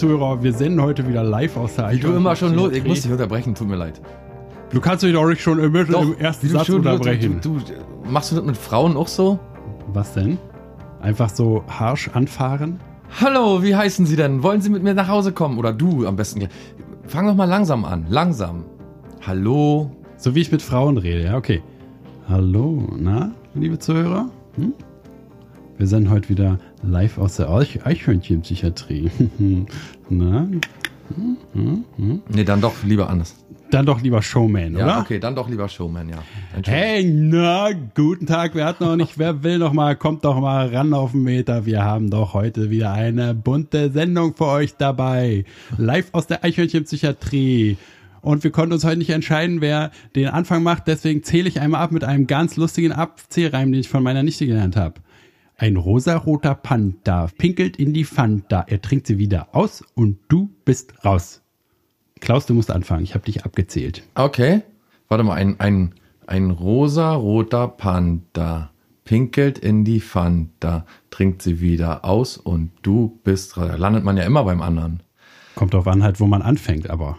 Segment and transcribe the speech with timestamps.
[0.00, 2.72] Zuhörer, wir senden heute wieder live aus der Du immer schon los.
[2.72, 4.00] Ich muss dich unterbrechen, tut mir leid.
[4.70, 7.38] Du kannst dich doch schon im, Doch, im ersten Satz schon, unterbrechen.
[7.42, 9.38] Du, du, machst du das mit Frauen auch so?
[9.92, 10.38] Was denn?
[11.02, 12.80] Einfach so harsch anfahren?
[13.20, 14.42] Hallo, wie heißen Sie denn?
[14.42, 15.58] Wollen Sie mit mir nach Hause kommen?
[15.58, 16.48] Oder du am besten.
[17.06, 18.06] Fang doch mal langsam an.
[18.08, 18.64] Langsam.
[19.26, 19.90] Hallo.
[20.16, 21.62] So wie ich mit Frauen rede, ja, okay.
[22.26, 24.30] Hallo, na, liebe Zuhörer?
[24.56, 24.72] Hm?
[25.76, 29.10] Wir sind heute wieder live aus der Eichhörnchen-Psychiatrie.
[30.08, 30.48] Na?
[31.14, 32.22] Hm, hm, hm.
[32.28, 33.36] Nee, dann doch lieber anders.
[33.70, 34.98] Dann doch lieber Showman, ja, oder?
[35.00, 36.18] okay, dann doch lieber Showman, ja.
[36.64, 40.74] Hey, na, guten Tag, wer hat noch nicht, wer will noch mal, kommt doch mal
[40.74, 41.66] ran auf den Meter.
[41.66, 45.44] Wir haben doch heute wieder eine bunte Sendung für euch dabei.
[45.78, 47.76] Live aus der Eichhörnchen-Psychiatrie.
[48.22, 50.88] Und wir konnten uns heute nicht entscheiden, wer den Anfang macht.
[50.88, 54.46] Deswegen zähle ich einmal ab mit einem ganz lustigen Abzählreim, den ich von meiner Nichte
[54.46, 54.94] gelernt habe.
[55.60, 61.04] Ein rosaroter Panther pinkelt in die Fanta, er trinkt sie wieder aus und du bist
[61.04, 61.42] raus.
[62.18, 64.02] Klaus, du musst anfangen, ich habe dich abgezählt.
[64.14, 64.62] Okay,
[65.08, 65.94] warte mal, ein, ein,
[66.26, 68.70] ein rosaroter Panther
[69.04, 73.68] pinkelt in die Fanta, trinkt sie wieder aus und du bist raus.
[73.68, 75.02] Da landet man ja immer beim anderen.
[75.56, 77.18] Kommt drauf an halt, wo man anfängt, aber.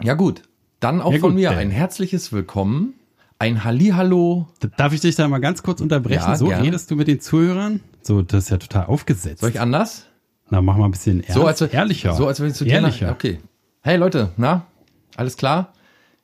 [0.00, 0.42] Ja gut,
[0.78, 2.94] dann auch ja, von gut, mir ein herzliches Willkommen
[3.38, 4.48] ein Hallihallo.
[4.76, 6.22] Darf ich dich da mal ganz kurz unterbrechen?
[6.26, 6.62] Ja, so gerne.
[6.62, 7.80] redest du mit den Zuhörern?
[8.02, 9.40] So, das ist ja total aufgesetzt.
[9.40, 10.06] Soll ich anders?
[10.50, 12.14] Na, mach mal ein bisschen ernst, so, als, ehrlicher.
[12.14, 13.10] So, als wenn ich zu dir Ehrlicher.
[13.10, 13.40] Okay.
[13.80, 14.66] Hey Leute, na?
[15.16, 15.72] Alles klar?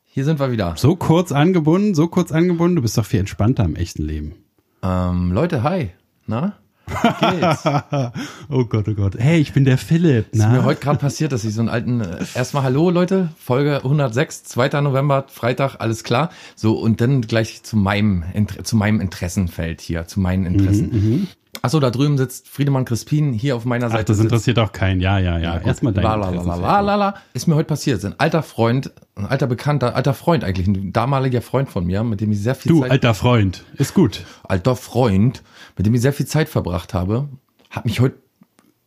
[0.04, 0.74] Hier sind wir wieder.
[0.76, 2.76] So kurz angebunden, so kurz angebunden.
[2.76, 4.34] Du bist doch viel entspannter im echten Leben.
[4.82, 5.90] Ähm, Leute, hi.
[6.26, 6.54] Na?
[8.48, 9.16] oh Gott, oh Gott.
[9.18, 10.26] Hey, ich bin der Philipp.
[10.32, 10.46] Na?
[10.46, 13.76] Ist mir heute gerade passiert, dass ich so einen alten, äh, erstmal Hallo Leute, Folge
[13.76, 14.80] 106, 2.
[14.80, 16.30] November, Freitag, alles klar.
[16.56, 18.24] So, und dann gleich zu meinem,
[18.62, 20.90] zu meinem Interessenfeld hier, zu meinen Interessen.
[20.90, 21.28] Mhm, mhm.
[21.62, 24.00] Achso, da drüben sitzt Friedemann Crispin hier auf meiner Seite.
[24.02, 25.00] Ach, das interessiert auch keinen.
[25.00, 25.56] Ja, ja, ja.
[25.56, 28.02] ja Erstmal dein la, Ist mir heute passiert.
[28.02, 32.22] Ein alter Freund, ein alter Bekannter, alter Freund eigentlich, ein damaliger Freund von mir, mit
[32.22, 32.88] dem ich sehr viel du, Zeit...
[32.88, 33.64] Du, alter Freund.
[33.76, 34.24] Ist gut.
[34.44, 35.42] Alter Freund,
[35.80, 37.30] mit dem ich sehr viel Zeit verbracht habe,
[37.70, 38.16] hat mich heute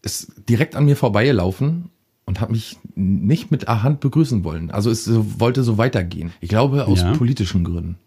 [0.03, 1.89] ist direkt an mir vorbeigelaufen
[2.25, 4.69] und hat mich nicht mit der Hand begrüßen wollen.
[4.69, 5.09] Also es
[5.39, 6.33] wollte so weitergehen.
[6.39, 7.13] Ich glaube aus ja.
[7.13, 7.97] politischen Gründen.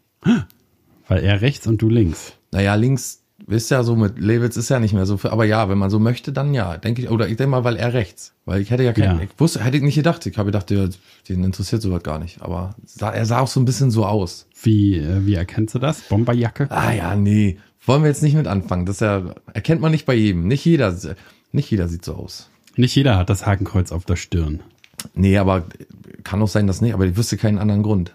[1.09, 2.35] Weil er rechts und du links.
[2.53, 5.69] Naja, links Wisst ja, so mit Lewitz ist ja nicht mehr so viel, aber ja,
[5.69, 8.33] wenn man so möchte, dann ja, denke ich, oder ich denke mal, weil er rechts,
[8.47, 9.25] weil ich hätte ja keinen, ja.
[9.25, 10.89] ich wusste, hätte ich nicht gedacht, ich habe gedacht, der,
[11.29, 14.47] den interessiert sowas gar nicht, aber er sah auch so ein bisschen so aus.
[14.63, 16.01] Wie, äh, wie erkennst du das?
[16.09, 16.69] Bomberjacke?
[16.71, 20.15] Ah ja, nee, wollen wir jetzt nicht mit anfangen, das ja, erkennt man nicht bei
[20.15, 20.95] jedem, nicht jeder,
[21.53, 22.51] nicht jeder sieht so aus.
[22.77, 24.61] Nicht jeder hat das Hakenkreuz auf der Stirn.
[25.15, 25.65] Nee, aber
[26.25, 28.15] kann auch sein, dass nicht, aber ich wüsste keinen anderen Grund.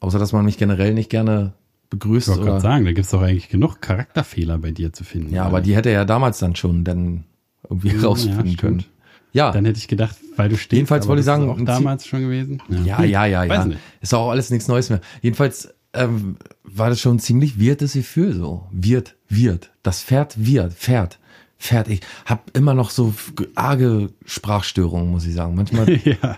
[0.00, 1.54] Außer, dass man mich generell nicht gerne
[1.90, 2.28] begrüßt.
[2.28, 5.34] Ich wollte gerade sagen, da gibt es doch eigentlich genug Charakterfehler bei dir zu finden.
[5.34, 7.24] Ja, aber die hätte er ja damals dann schon dann
[7.68, 8.84] irgendwie ja, rausfinden ja, können.
[9.32, 9.50] Ja.
[9.52, 10.72] Dann hätte ich gedacht, weil du stehst.
[10.72, 12.62] Jedenfalls wollte ich sagen, auch damals schon gewesen.
[12.68, 13.66] Ja, ja, ja, ja.
[13.66, 13.68] ja.
[14.00, 15.00] Ist auch alles nichts Neues mehr.
[15.20, 18.66] Jedenfalls ähm, war das schon ziemlich wirtes Gefühl so.
[18.70, 19.70] Wird, wird.
[19.82, 21.18] Das Pferd wird, Pferd.
[21.58, 21.88] Pferd.
[21.88, 23.14] Ich hab immer noch so
[23.54, 25.54] arge Sprachstörungen, muss ich sagen.
[25.54, 25.88] Manchmal.
[26.04, 26.36] ja.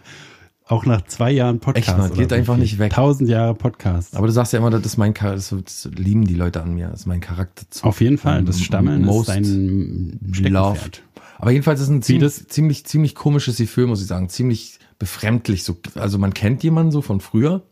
[0.66, 1.88] Auch nach zwei Jahren Podcast.
[1.88, 2.92] Echt mal, geht einfach nicht weg.
[2.92, 4.14] Tausend Jahre Podcast.
[4.14, 6.88] Aber du sagst ja immer, das ist mein Charakter, das lieben die Leute an mir,
[6.88, 7.64] das ist mein Charakter.
[7.82, 11.02] Auf jeden Fall, das Stammeln ist ein Steckenpferd.
[11.38, 14.28] Aber jedenfalls ist ein ziemlich, ziemlich, ziemlich komisches Gefühl, muss ich sagen.
[14.28, 15.64] Ziemlich befremdlich.
[15.64, 17.62] So, also man kennt jemanden so von früher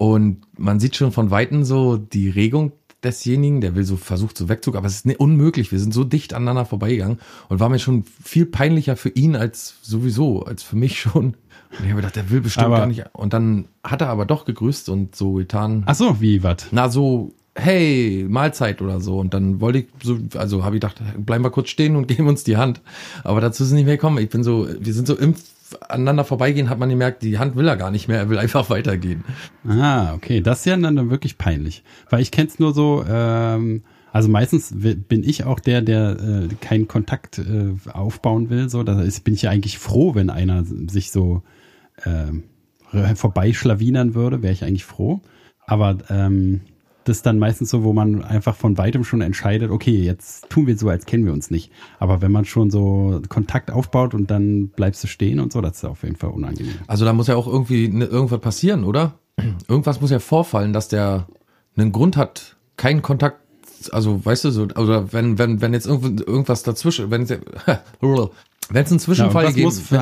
[0.00, 2.72] und man sieht schon von Weitem so die Regung
[3.04, 5.72] desjenigen, der will so versucht so wegzug, aber es ist unmöglich.
[5.72, 7.18] Wir sind so dicht aneinander vorbeigegangen
[7.50, 11.26] und war mir schon viel peinlicher für ihn als sowieso, als für mich schon.
[11.26, 13.04] Und ich habe gedacht, der will bestimmt aber, gar nicht.
[13.12, 15.82] Und dann hat er aber doch gegrüßt und so getan.
[15.84, 16.68] Ach so, wie was?
[16.70, 19.18] Na so, hey, Mahlzeit oder so.
[19.18, 22.26] Und dann wollte ich so, also habe ich gedacht, bleiben wir kurz stehen und geben
[22.26, 22.80] uns die Hand.
[23.22, 24.16] Aber dazu ist nicht mehr gekommen.
[24.16, 25.34] Ich bin so, wir sind so im
[25.88, 28.70] aneinander vorbeigehen, hat man gemerkt, die Hand will er gar nicht mehr, er will einfach
[28.70, 29.24] weitergehen.
[29.66, 31.82] Ah, okay, das ist ja dann wirklich peinlich.
[32.08, 33.82] Weil ich kenne es nur so, ähm,
[34.12, 38.68] also meistens bin ich auch der, der äh, keinen Kontakt äh, aufbauen will.
[38.68, 41.42] So, da ist, bin ich ja eigentlich froh, wenn einer sich so
[42.04, 45.20] äh, vorbeischlawinern würde, wäre ich eigentlich froh.
[45.66, 46.62] Aber ähm,
[47.04, 50.66] das ist dann meistens so, wo man einfach von weitem schon entscheidet, okay, jetzt tun
[50.66, 51.72] wir so, als kennen wir uns nicht.
[51.98, 55.78] Aber wenn man schon so Kontakt aufbaut und dann bleibst du stehen und so, das
[55.78, 56.74] ist auf jeden Fall unangenehm.
[56.86, 59.14] Also da muss ja auch irgendwie ne, irgendwas passieren, oder?
[59.68, 61.26] Irgendwas muss ja vorfallen, dass der
[61.76, 63.40] einen Grund hat, keinen Kontakt
[63.92, 67.26] also weißt du so, oder wenn, wenn, wenn jetzt irgendwas dazwischen, wenn
[68.72, 69.50] Wenn es einen Zwischenfall ja,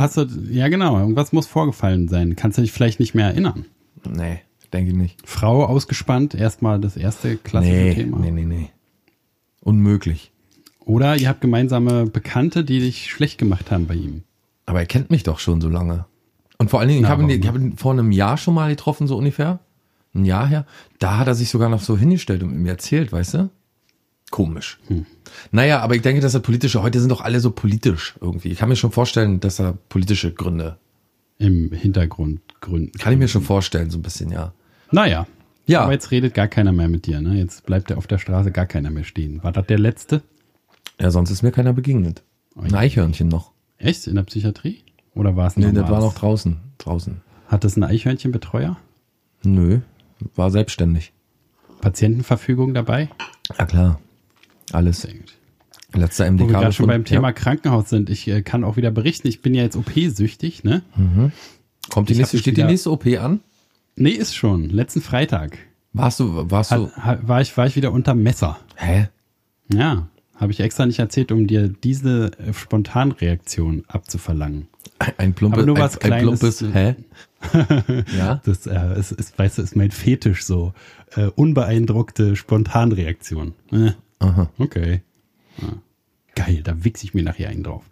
[0.08, 2.36] du, ja genau, irgendwas muss vorgefallen sein.
[2.36, 3.64] Kannst du dich vielleicht nicht mehr erinnern?
[4.06, 4.40] Nee,
[4.72, 5.20] denke ich nicht.
[5.24, 8.18] Frau ausgespannt, erstmal das erste klassische nee, Thema.
[8.18, 8.70] Nee, nee, nee.
[9.60, 10.32] Unmöglich.
[10.84, 14.22] Oder ihr habt gemeinsame Bekannte, die dich schlecht gemacht haben bei ihm.
[14.66, 16.06] Aber er kennt mich doch schon so lange.
[16.58, 19.06] Und vor allen Dingen, ich habe ihn, habe ihn vor einem Jahr schon mal getroffen,
[19.06, 19.60] so ungefähr.
[20.14, 20.66] Ein Jahr her.
[20.98, 23.50] Da hat er sich sogar noch so hingestellt und mir erzählt, weißt du?
[24.30, 24.78] Komisch.
[24.88, 25.06] Hm.
[25.52, 28.48] Naja, aber ich denke, dass er politische, heute sind doch alle so politisch irgendwie.
[28.48, 30.78] Ich kann mir schon vorstellen, dass er politische Gründe,
[31.38, 32.92] Im Hintergrund gründen.
[32.98, 34.52] kann ich mir schon vorstellen, so ein bisschen, ja.
[34.90, 35.26] Naja.
[35.66, 35.82] Ja.
[35.82, 37.34] Aber jetzt redet gar keiner mehr mit dir, ne?
[37.36, 39.42] Jetzt bleibt er auf der Straße gar keiner mehr stehen.
[39.42, 40.22] War das der letzte?
[41.00, 42.22] Ja, sonst ist mir keiner begegnet.
[42.56, 43.52] Ein Eichhörnchen noch.
[43.76, 44.06] Echt?
[44.06, 44.82] In der Psychiatrie?
[45.14, 46.56] Oder war es Nee, das war noch draußen.
[46.78, 47.20] Draußen.
[47.48, 48.76] Hat das ein Eichhörnchenbetreuer?
[49.44, 49.80] Nö,
[50.34, 51.12] war selbstständig.
[51.80, 53.08] Patientenverfügung dabei?
[53.58, 54.00] Ja klar.
[54.72, 55.02] Alles.
[55.02, 55.34] Sehr gut.
[55.94, 56.48] Letzter Wo MDK.
[56.48, 57.32] wir gerade schon beim Thema Ja.
[57.32, 60.82] Krankenhaus sind, ich äh, kann auch wieder berichten, ich bin ja jetzt OP-süchtig, ne?
[61.88, 63.40] Kommt die nächste, steht die nächste OP an?
[64.00, 64.68] Nee, ist schon.
[64.70, 65.58] Letzten Freitag
[65.92, 68.58] Warst du, warst du, hat, war, ich, war ich wieder unter Messer.
[68.76, 69.08] hä?
[69.72, 74.68] Ja, habe ich extra nicht erzählt, um dir diese äh, Spontanreaktion abzuverlangen.
[75.16, 76.38] Ein plumpes, Aber nur ein, was ein Kleines.
[76.40, 76.94] plumpes, hä?
[78.16, 78.40] ja?
[78.44, 80.72] Das äh, ist, ist, weißt du, ist mein Fetisch so.
[81.16, 83.54] Äh, unbeeindruckte Spontanreaktion.
[83.72, 84.50] Äh, Aha.
[84.58, 85.02] okay.
[85.60, 85.68] Ja.
[86.38, 87.84] Geil, da wichse ich mir nachher einen drauf.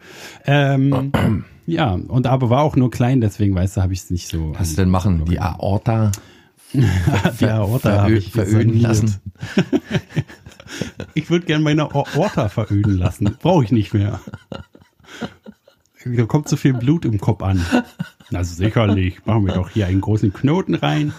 [0.47, 1.13] Ähm,
[1.67, 4.55] ja, und aber war auch nur klein, deswegen, weißt du, habe ich es nicht so.
[4.59, 5.25] Was denn machen?
[5.29, 6.13] Die Aorta
[6.73, 9.17] die Aorta habe ich veröden lassen.
[11.15, 13.37] Ich würde gerne meine Aorta veröden lassen.
[13.41, 14.21] Brauche ich nicht mehr.
[16.05, 17.65] Da kommt zu viel Blut im Kopf an.
[18.31, 19.25] Na sicherlich.
[19.25, 21.15] Machen wir doch hier einen großen Knoten rein.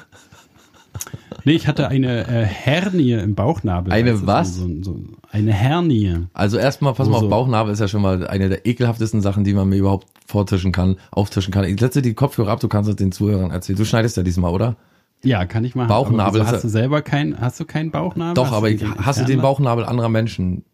[1.48, 3.94] Nee, ich hatte eine äh, Hernie im Bauchnabel.
[3.94, 4.56] Eine du, was?
[4.56, 5.00] So, so,
[5.32, 6.26] eine Hernie.
[6.34, 9.54] Also erstmal, pass mal auf, Bauchnabel ist ja schon mal eine der ekelhaftesten Sachen, die
[9.54, 11.64] man mir überhaupt vortischen kann, auftischen kann.
[11.64, 13.78] Ich setze die Kopfhörer ab, du kannst es den Zuhörern erzählen.
[13.78, 14.76] Du schneidest ja diesmal, oder?
[15.24, 15.88] Ja, kann ich machen.
[15.88, 18.34] Bauchnabel ist hast du selber keinen, hast du keinen Bauchnabel?
[18.34, 20.66] Doch, Hast aber du ich den hasse den Bauchnabel anderer Menschen?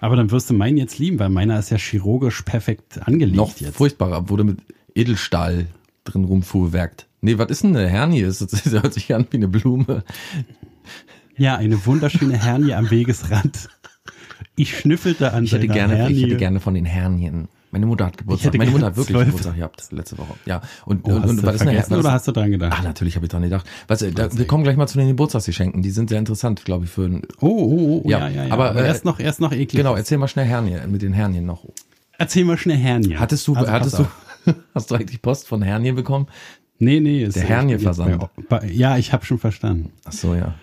[0.00, 3.58] Aber dann wirst du meinen jetzt lieben, weil meiner ist ja chirurgisch perfekt angelegt noch
[3.58, 3.76] jetzt.
[3.76, 4.58] furchtbarer, wurde mit
[4.94, 5.66] Edelstahl
[6.04, 7.08] drin rumfuhrwerkt.
[7.20, 8.22] Nee, was ist denn eine Hernie?
[8.22, 10.04] Das, das hört sich an wie eine Blume.
[11.36, 13.68] Ja, eine wunderschöne Hernie am Wegesrand.
[14.56, 16.16] Ich schnüffelte an Ich hätte gerne, Hernie.
[16.16, 17.48] ich hätte gerne von den Hernien.
[17.72, 18.48] Meine Mutter hat Geburtstag.
[18.48, 19.26] hätte Meine Mutter hat wirklich zwölf.
[19.28, 20.34] Geburtstag gehabt letzte Woche.
[20.44, 20.60] Ja.
[20.86, 22.76] Und, Oh, und, und du was ist eine was- oder hast du dran gedacht?
[22.78, 23.64] Ah, natürlich habe ich dran gedacht.
[23.86, 25.80] Was, äh, da, wir kommen gleich mal zu den Geburtstagsgeschenken.
[25.82, 28.52] Die sind sehr interessant, glaube ich, für ein, Oh, oh, oh, Ja, ja, ja, ja.
[28.52, 29.70] aber, Aber, äh, erst noch, erst noch eklig.
[29.76, 31.64] Genau, erzähl mal schnell Hernie, mit den Hernien noch.
[32.18, 33.16] Erzähl mal schnell Hernie.
[33.16, 34.06] Hattest du, Also, hattest du,
[34.74, 36.26] hast du eigentlich Post von Hernien bekommen?
[36.80, 37.22] Nee, nee.
[37.22, 37.44] Ist, Der
[38.48, 39.92] bei- Ja, ich habe schon verstanden.
[40.04, 40.54] Ach so, ja.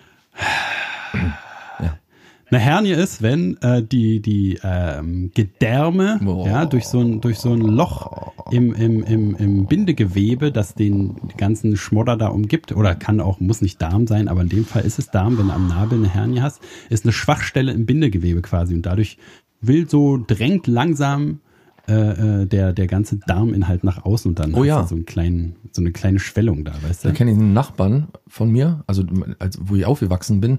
[2.50, 6.46] Eine Hernie ist, wenn äh, die die ähm, Gedärme Boah.
[6.46, 11.16] ja durch so ein durch so ein Loch im, im, im, im Bindegewebe, das den
[11.36, 14.82] ganzen Schmodder da umgibt, oder kann auch muss nicht Darm sein, aber in dem Fall
[14.86, 18.40] ist es Darm, wenn du am Nabel eine Hernie hast, ist eine Schwachstelle im Bindegewebe
[18.40, 19.18] quasi und dadurch
[19.60, 21.40] will so drängt langsam
[21.88, 24.86] äh, äh, der der ganze Darminhalt nach außen und dann Oh ja.
[24.86, 27.14] so einen kleinen so eine kleine Schwellung da, weißt Da du?
[27.14, 29.04] kenne ich einen Nachbarn von mir, also
[29.38, 30.58] als, wo ich aufgewachsen bin,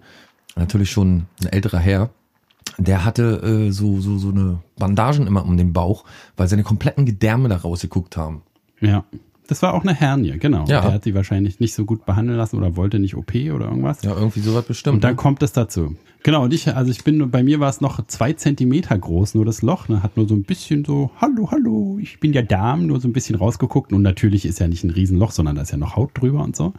[0.56, 2.10] natürlich schon ein älterer Herr,
[2.78, 6.06] der hatte äh, so, so, so eine Bandagen immer um den Bauch,
[6.38, 8.42] weil seine kompletten Gedärme da rausgeguckt haben.
[8.82, 9.04] Ja.
[9.50, 10.66] Das war auch eine Hernie, genau.
[10.68, 10.82] Ja.
[10.82, 14.04] Der hat sie wahrscheinlich nicht so gut behandeln lassen oder wollte nicht OP oder irgendwas.
[14.04, 14.94] Ja, irgendwie sowas bestimmt.
[14.98, 15.16] Und dann ne?
[15.16, 15.96] kommt es dazu.
[16.22, 19.34] Genau, und ich, also ich bin, nur- bei mir war es noch zwei Zentimeter groß,
[19.34, 22.44] nur das Loch, ne, hat nur so ein bisschen so, hallo, hallo, ich bin der
[22.44, 23.92] Darm, nur so ein bisschen rausgeguckt.
[23.92, 26.56] Und natürlich ist ja nicht ein Riesenloch, sondern da ist ja noch Haut drüber und
[26.56, 26.74] so.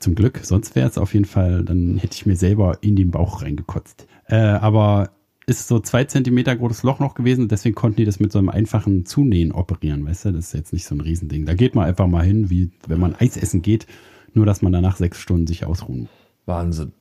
[0.00, 3.12] Zum Glück, sonst wäre es auf jeden Fall, dann hätte ich mir selber in den
[3.12, 4.08] Bauch reingekotzt.
[4.26, 5.10] Äh, aber
[5.46, 8.38] ist so zwei Zentimeter großes Loch noch gewesen und deswegen konnten die das mit so
[8.38, 10.32] einem einfachen Zunähen operieren, weißt du?
[10.32, 11.44] Das ist jetzt nicht so ein Riesending.
[11.44, 13.86] Da geht man einfach mal hin, wie wenn man Eis essen geht,
[14.32, 16.08] nur dass man danach sechs Stunden sich ausruhen.
[16.46, 16.92] Wahnsinn.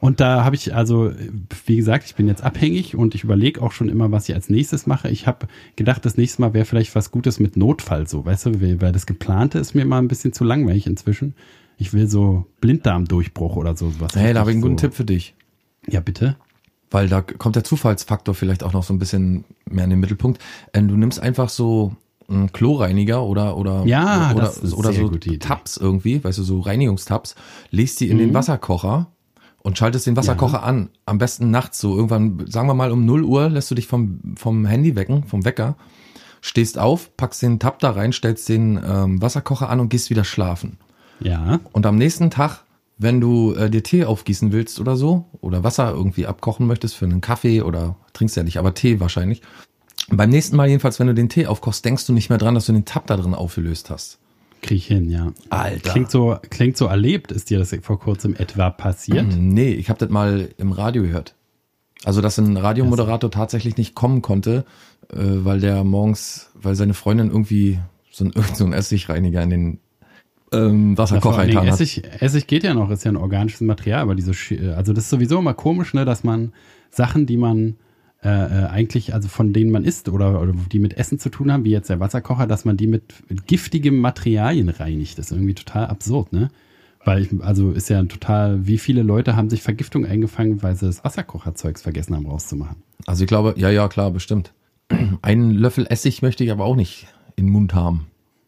[0.00, 1.12] Und da habe ich also,
[1.66, 4.48] wie gesagt, ich bin jetzt abhängig und ich überlege auch schon immer, was ich als
[4.48, 5.08] nächstes mache.
[5.08, 8.60] Ich habe gedacht, das nächste Mal wäre vielleicht was Gutes mit Notfall so, weißt du,
[8.60, 11.34] weil weil das geplante ist mir mal ein bisschen zu langweilig inzwischen.
[11.78, 14.14] Ich will so Blinddarmdurchbruch oder so was.
[14.14, 14.68] Hey, da habe ich einen so.
[14.68, 15.34] guten Tipp für dich.
[15.88, 16.36] Ja, bitte.
[16.90, 20.40] Weil da kommt der Zufallsfaktor vielleicht auch noch so ein bisschen mehr in den Mittelpunkt.
[20.72, 21.96] Äh, Du nimmst einfach so
[22.28, 25.08] einen Kloreiniger oder oder Ja, oder, oder so.
[25.38, 27.34] Tabs irgendwie, weißt du, so Reinigungstabs,
[27.70, 28.20] legst die in Mhm.
[28.20, 29.06] den Wasserkocher
[29.62, 30.90] und schaltest den Wasserkocher an.
[31.06, 34.20] Am besten nachts so irgendwann, sagen wir mal um 0 Uhr, lässt du dich vom
[34.36, 35.76] vom Handy wecken, vom Wecker,
[36.40, 40.24] stehst auf, packst den Tab da rein, stellst den ähm, Wasserkocher an und gehst wieder
[40.24, 40.78] schlafen.
[41.20, 41.60] Ja.
[41.72, 42.64] Und am nächsten Tag,
[42.98, 47.04] wenn du äh, dir Tee aufgießen willst oder so, oder Wasser irgendwie abkochen möchtest für
[47.04, 49.42] einen Kaffee oder trinkst ja nicht, aber Tee wahrscheinlich.
[50.08, 52.66] Beim nächsten Mal jedenfalls, wenn du den Tee aufkochst, denkst du nicht mehr dran, dass
[52.66, 54.18] du den Tab da drin aufgelöst hast.
[54.62, 55.32] Krieg ich hin, ja.
[55.50, 55.90] Alter.
[55.90, 57.32] Klingt so, klingt so erlebt.
[57.32, 59.26] Ist dir das vor kurzem etwa passiert?
[59.36, 61.34] Nee, ich habe das mal im Radio gehört.
[62.04, 64.64] Also, dass ein Radiomoderator tatsächlich nicht kommen konnte,
[65.10, 69.80] äh, weil der morgens, weil seine Freundin irgendwie so ein, so ein Essigreiniger in den
[70.56, 71.68] ähm, Wasserkocher Dingen hat.
[71.68, 75.04] Essig, Essig geht ja noch, ist ja ein organisches Material, aber diese, Schi- also das
[75.04, 76.52] ist sowieso immer komisch, ne, dass man
[76.90, 77.76] Sachen, die man
[78.24, 81.52] äh, äh, eigentlich, also von denen man isst oder, oder die mit Essen zu tun
[81.52, 83.14] haben, wie jetzt der Wasserkocher, dass man die mit
[83.46, 85.18] giftigen Materialien reinigt.
[85.18, 86.48] Das ist irgendwie total absurd, ne?
[87.04, 90.86] Weil ich, also ist ja total, wie viele Leute haben sich Vergiftung eingefangen, weil sie
[90.86, 92.76] das Wasserkocherzeugs vergessen haben rauszumachen.
[93.06, 94.52] Also ich glaube, ja, ja, klar, bestimmt.
[95.22, 98.06] Einen Löffel Essig möchte ich aber auch nicht in den Mund haben.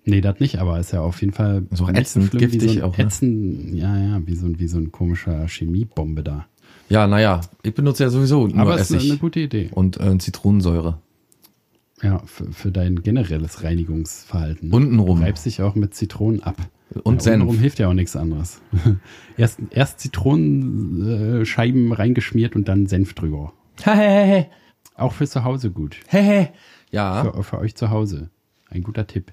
[0.08, 2.82] Nee, das nicht, aber ist ja auf jeden Fall So ätzend, wie giftig so ein
[2.82, 3.04] auch, ne?
[3.04, 6.46] ätzend, ja, ja, wie so, ein- wie so ein komischer Chemiebombe da.
[6.88, 9.68] Ja, naja, ich benutze ja sowieso nur aber es ist Essig eine gute Idee.
[9.72, 10.98] und äh, Zitronensäure.
[12.02, 14.72] Ja, für, für dein generelles Reinigungsverhalten.
[14.72, 15.18] Untenrum.
[15.18, 16.56] Du reibst dich auch mit Zitronen ab.
[17.02, 17.34] Und ja, Senf.
[17.42, 18.60] Untenrum hilft ja auch nichts anderes.
[19.36, 23.52] erst, erst Zitronenscheiben reingeschmiert und dann Senf drüber.
[23.82, 24.46] Hehehe.
[24.94, 25.96] Auch für zu Hause gut.
[26.08, 26.48] Hehe.
[26.90, 28.30] Ja, Für, für euch zu Hause.
[28.70, 29.32] Ein guter Tipp.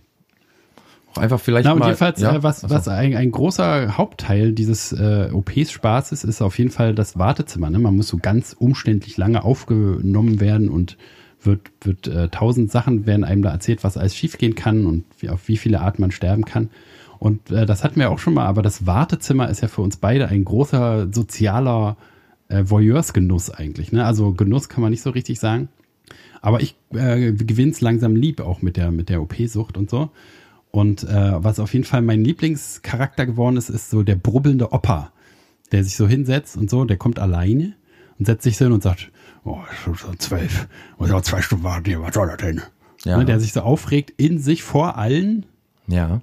[1.17, 1.87] Einfach vielleicht Na, und mal.
[1.87, 2.35] jedenfalls, ja?
[2.35, 2.75] äh, was, Achso.
[2.75, 7.69] was ein, ein großer Hauptteil dieses äh, OP-Spaßes ist auf jeden Fall das Wartezimmer.
[7.69, 7.79] Ne?
[7.79, 10.97] Man muss so ganz umständlich lange aufgenommen werden und
[11.41, 15.29] wird, wird äh, tausend Sachen werden einem da erzählt, was alles schiefgehen kann und wie,
[15.29, 16.69] auf wie viele Art man sterben kann.
[17.19, 19.97] Und äh, das hatten wir auch schon mal, aber das Wartezimmer ist ja für uns
[19.97, 21.97] beide ein großer sozialer
[22.49, 23.91] äh, Voyeursgenuss eigentlich.
[23.91, 24.05] Ne?
[24.05, 25.69] Also Genuss kann man nicht so richtig sagen.
[26.41, 30.11] Aber ich äh, gewinne es langsam lieb, auch mit der, mit der OP-Sucht und so.
[30.75, 35.13] Und äh, was auf jeden Fall mein Lieblingscharakter geworden ist, ist so der brubbelnde Opa,
[35.71, 37.75] der sich so hinsetzt und so, der kommt alleine
[38.19, 39.09] und setzt sich so hin und sagt,
[39.45, 40.67] oh, es ist schon zwölf,
[40.97, 42.61] muss auch zwei Stunden warten hier, was soll das denn?
[43.05, 43.17] Ja.
[43.17, 45.45] Ne, der sich so aufregt in sich vor allen,
[45.87, 46.19] Ja.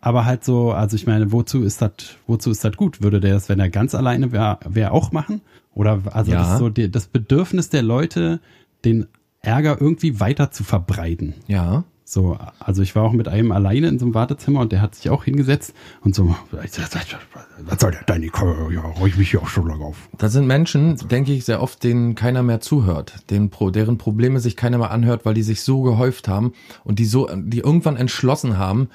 [0.00, 1.90] aber halt so, also ich meine, wozu ist das,
[2.28, 3.02] wozu ist das gut?
[3.02, 5.40] Würde der das, wenn er ganz alleine wäre, wär auch machen?
[5.74, 6.38] Oder also Ja.
[6.42, 8.38] das ist so die, das Bedürfnis der Leute,
[8.84, 9.06] den
[9.40, 11.34] Ärger irgendwie weiter zu verbreiten.
[11.48, 11.82] Ja.
[12.10, 14.94] So, also ich war auch mit einem alleine in so einem Wartezimmer und der hat
[14.94, 18.22] sich auch hingesetzt und so, was soll der denn?
[18.22, 20.08] Ich ja, ruhig mich hier auch schon lange auf.
[20.16, 24.56] Das sind Menschen, denke ich, sehr oft, denen keiner mehr zuhört, denen, deren Probleme sich
[24.56, 28.56] keiner mehr anhört, weil die sich so gehäuft haben und die so, die irgendwann entschlossen
[28.56, 28.88] haben,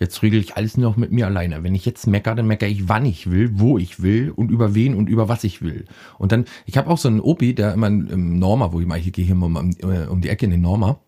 [0.00, 1.62] jetzt regel ich alles nur noch mit mir alleine.
[1.62, 4.74] Wenn ich jetzt mecker, dann mecker ich, wann ich will, wo ich will und über
[4.74, 5.84] wen und über was ich will.
[6.18, 8.98] Und dann, ich habe auch so einen Opi, der immer im Norma, wo ich mal,
[8.98, 10.98] ich gehe hier um, um die Ecke in den Norma.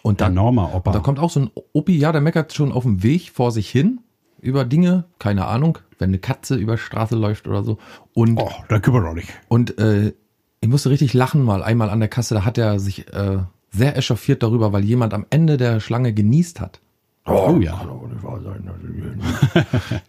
[0.00, 0.90] Und Der dann, Norma-Opa.
[0.90, 3.50] und da kommt auch so ein Opi, ja, der meckert schon auf dem Weg vor
[3.52, 4.00] sich hin
[4.40, 7.78] über Dinge, keine Ahnung, wenn eine Katze über Straße läuft oder so.
[8.14, 9.28] Und Oh, da kümmert doch nicht.
[9.48, 10.14] und äh,
[10.60, 12.34] ich musste richtig lachen mal einmal an der Kasse.
[12.34, 13.38] Da hat er sich äh,
[13.70, 16.80] sehr echauffiert darüber, weil jemand am Ende der Schlange genießt hat.
[17.26, 17.80] Oh ja.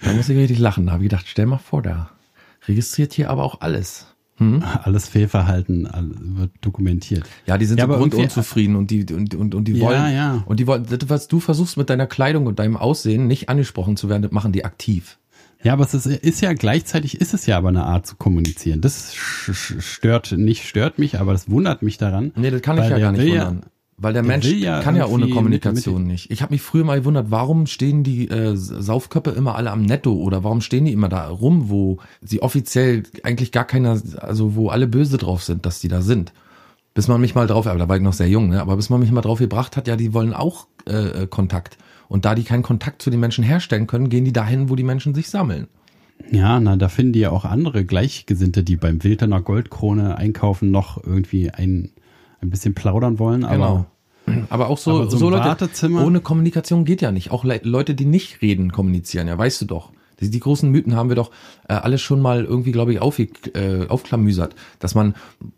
[0.02, 0.86] Da musste ich richtig lachen.
[0.88, 2.10] Da habe ich gedacht, stell mal vor, der
[2.68, 4.08] registriert hier aber auch alles.
[4.84, 5.88] Alles Fehlverhalten
[6.38, 7.24] wird dokumentiert.
[7.46, 10.44] Ja, die sind Ja, irgendwie- grundunzufrieden und die und, und, und die Ja, wollen ja.
[10.46, 14.10] und die wollen was du versuchst mit deiner Kleidung und deinem Aussehen nicht angesprochen zu
[14.10, 15.18] werden, das machen die aktiv.
[15.64, 18.82] Ja, aber es ist, ist ja gleichzeitig ist es ja aber eine Art zu kommunizieren.
[18.82, 22.32] Das stört nicht stört mich, aber das wundert mich daran.
[22.36, 23.62] Nee, das kann ich ja gar nicht wundern.
[23.98, 26.32] Weil der, der Mensch ja kann ja ohne Kommunikation mit- mit- nicht.
[26.32, 30.14] Ich habe mich früher mal gewundert, warum stehen die äh, Saufköppe immer alle am Netto
[30.14, 34.70] oder warum stehen die immer da rum, wo sie offiziell eigentlich gar keiner, also wo
[34.70, 36.34] alle böse drauf sind, dass die da sind.
[36.96, 38.62] Bis man mich mal drauf, aber da war ich noch sehr jung, ne?
[38.62, 41.78] aber bis man mich mal drauf gebracht hat, ja, die wollen auch äh, äh, Kontakt.
[42.08, 44.84] Und da die keinen Kontakt zu den Menschen herstellen können, gehen die dahin, wo die
[44.84, 45.68] Menschen sich sammeln.
[46.32, 51.04] Ja, na, da finden die ja auch andere Gleichgesinnte, die beim Wilderner Goldkrone einkaufen, noch
[51.04, 51.90] irgendwie ein,
[52.44, 53.44] ein bisschen plaudern wollen.
[53.44, 53.86] Aber Genau.
[54.50, 57.32] Aber auch so, Aber so so, Leute, ohne Kommunikation geht ja nicht.
[57.32, 59.92] Auch Le Leute, die nicht reden, kommunizieren, ja, weißt du doch.
[60.20, 61.32] Die, die großen Mythen haben wir doch
[61.68, 64.56] äh, alle schon mal irgendwie, glaube ich, auf, äh, aufklamüsert.
[64.80, 65.16] Dass man,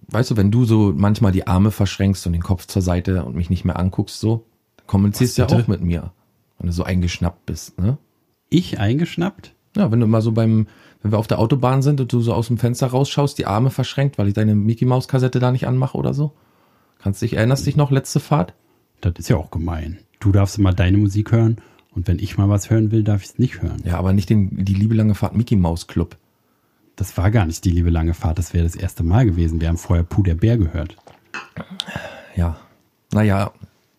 [0.08, 3.36] weißt du, wenn du so manchmal die Arme verschränkst und den Kopf zur Seite und
[3.36, 4.46] mich nicht mehr anguckst, so,
[4.88, 6.12] kommunizierst du ja auch mit mir.
[6.58, 7.98] Wenn du so eingeschnappt bist, ne?
[8.50, 9.54] ich eingeschnappt?
[9.75, 10.68] Ja, wenn du mal so beim,
[11.01, 13.70] wenn wir auf der Autobahn sind und du so aus dem Fenster rausschaust, die Arme
[13.70, 16.32] verschränkt, weil ich deine Mickey Maus Kassette da nicht anmache oder so.
[17.05, 18.55] Kannst dich, erinnerst dich noch, letzte Fahrt?
[19.00, 20.00] Das ist ja auch gemein.
[20.19, 21.57] Du darfst immer deine Musik hören
[21.93, 23.83] und wenn ich mal was hören will, darf ich es nicht hören.
[23.85, 26.17] Ja, aber nicht den, die liebe lange Fahrt Mickey Maus Club.
[26.95, 29.62] Das war gar nicht die liebe lange Fahrt, das wäre das erste Mal gewesen.
[29.62, 30.97] Wir haben vorher Puh der Bär gehört.
[32.35, 32.57] Ja.
[33.13, 33.51] Naja,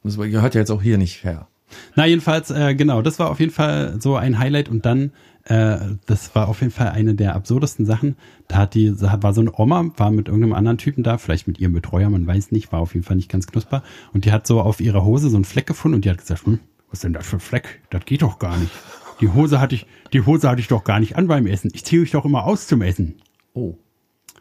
[0.03, 1.47] das gehört ja jetzt auch hier nicht her.
[1.95, 5.13] Na, jedenfalls, äh, genau, das war auf jeden Fall so ein Highlight und dann,
[5.49, 8.17] äh, das war auf jeden Fall eine der absurdesten Sachen.
[8.49, 11.61] Da hat die, war so eine Oma, war mit irgendeinem anderen Typen da, vielleicht mit
[11.61, 13.85] ihrem Betreuer, man weiß nicht, war auf jeden Fall nicht ganz knusper.
[14.13, 16.47] Und die hat so auf ihrer Hose so einen Fleck gefunden und die hat gesagt,
[16.47, 16.59] hm,
[16.91, 17.81] was ist denn das für ein Fleck?
[17.91, 18.73] Das geht doch gar nicht.
[19.21, 21.71] Die Hose hatte ich, die Hose hatte ich doch gar nicht an beim Essen.
[21.73, 23.15] Ich ziehe mich doch immer aus zum Essen.
[23.55, 23.77] Oh.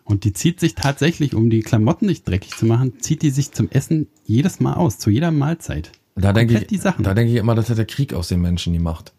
[0.03, 3.51] Und die zieht sich tatsächlich, um die Klamotten nicht dreckig zu machen, zieht die sich
[3.51, 5.91] zum Essen jedes Mal aus, zu jeder Mahlzeit.
[6.15, 9.13] Da denke ich, da denke ich immer, das hat der Krieg aus den Menschen gemacht.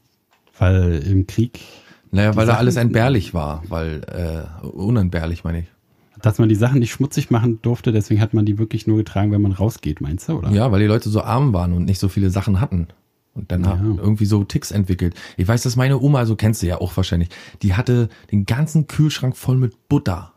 [0.59, 1.61] Weil im Krieg,
[2.11, 4.01] Naja, weil da alles entbehrlich war, weil
[4.63, 5.67] äh, unentbehrlich meine ich.
[6.23, 9.33] dass man die Sachen nicht schmutzig machen durfte, deswegen hat man die wirklich nur getragen,
[9.33, 10.51] wenn man rausgeht, meinst du, oder?
[10.51, 12.89] Ja, weil die Leute so arm waren und nicht so viele Sachen hatten.
[13.35, 15.15] Und dann haben irgendwie so Ticks entwickelt.
[15.37, 17.29] Ich weiß, dass meine Oma, also kennst du ja auch wahrscheinlich,
[17.61, 20.33] die hatte den ganzen Kühlschrank voll mit Butter.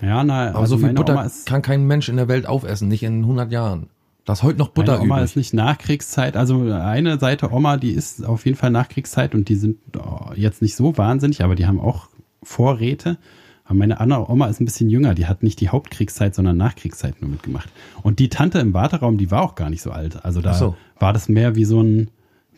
[0.00, 3.02] Ja, na, Aber also so viel Butter kann kein Mensch in der Welt aufessen, nicht
[3.02, 3.90] in 100 Jahren.
[4.24, 5.24] Da ist heute noch Butter meine Oma übrig.
[5.30, 6.36] ist nicht Nachkriegszeit.
[6.36, 10.62] Also eine Seite Oma, die ist auf jeden Fall Nachkriegszeit und die sind oh, jetzt
[10.62, 12.08] nicht so wahnsinnig, aber die haben auch
[12.42, 13.18] Vorräte.
[13.64, 17.20] Aber meine andere Oma ist ein bisschen jünger, die hat nicht die Hauptkriegszeit, sondern Nachkriegszeit
[17.20, 17.68] nur mitgemacht.
[18.02, 20.24] Und die Tante im Warteraum, die war auch gar nicht so alt.
[20.24, 20.76] Also da so.
[20.98, 22.08] war das mehr wie so ein,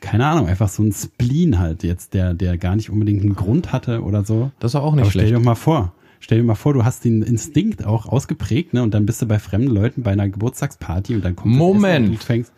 [0.00, 3.72] keine Ahnung, einfach so ein Spleen halt jetzt, der, der gar nicht unbedingt einen Grund
[3.72, 4.50] hatte oder so.
[4.60, 5.32] Das ist auch nicht Aber stell schlecht.
[5.32, 5.92] dir doch mal vor,
[6.24, 8.82] stell dir mal vor, du hast den Instinkt auch ausgeprägt, ne?
[8.82, 12.08] Und dann bist du bei fremden Leuten bei einer Geburtstagsparty und dann kommt Moment.
[12.08, 12.52] Und du fängst,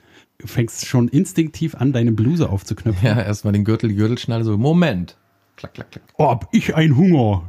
[0.45, 3.05] fängst schon instinktiv an, deine Bluse aufzuknöpfen.
[3.05, 5.17] Ja, erstmal den Gürtel, die Gürtelschnalle, so, Moment.
[5.57, 6.05] Klack, klack, klack.
[6.17, 7.43] Oh, hab ich ein Hunger.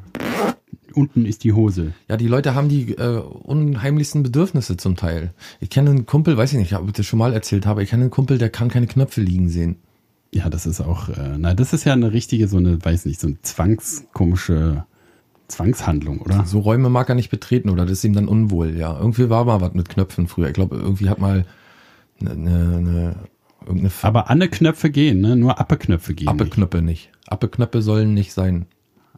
[0.94, 1.94] Unten ist die Hose.
[2.10, 5.34] Ja, die Leute haben die äh, unheimlichsten Bedürfnisse zum Teil.
[5.60, 7.92] Ich kenne einen Kumpel, weiß ich nicht, ob ich das schon mal erzählt habe, ich
[7.92, 9.76] kenne einen Kumpel, der kann keine Knöpfe liegen sehen.
[10.34, 13.20] Ja, das ist auch, äh, na, das ist ja eine richtige, so eine, weiß nicht,
[13.20, 14.86] so eine zwangskomische
[15.48, 16.46] Zwangshandlung, oder?
[16.46, 18.98] So Räume mag er nicht betreten oder das ist ihm dann unwohl, ja.
[18.98, 20.48] Irgendwie war mal was mit Knöpfen früher.
[20.48, 21.46] Ich glaube, irgendwie hat mal
[22.20, 23.16] eine, eine, eine
[23.62, 25.36] irgendeine F Aber alle Knöpfe gehen, ne?
[25.36, 26.28] Nur Appe-Knöpfe gehen.
[26.28, 27.12] Appeknöpfe nicht.
[27.28, 28.66] Appeknöpfe sollen nicht sein.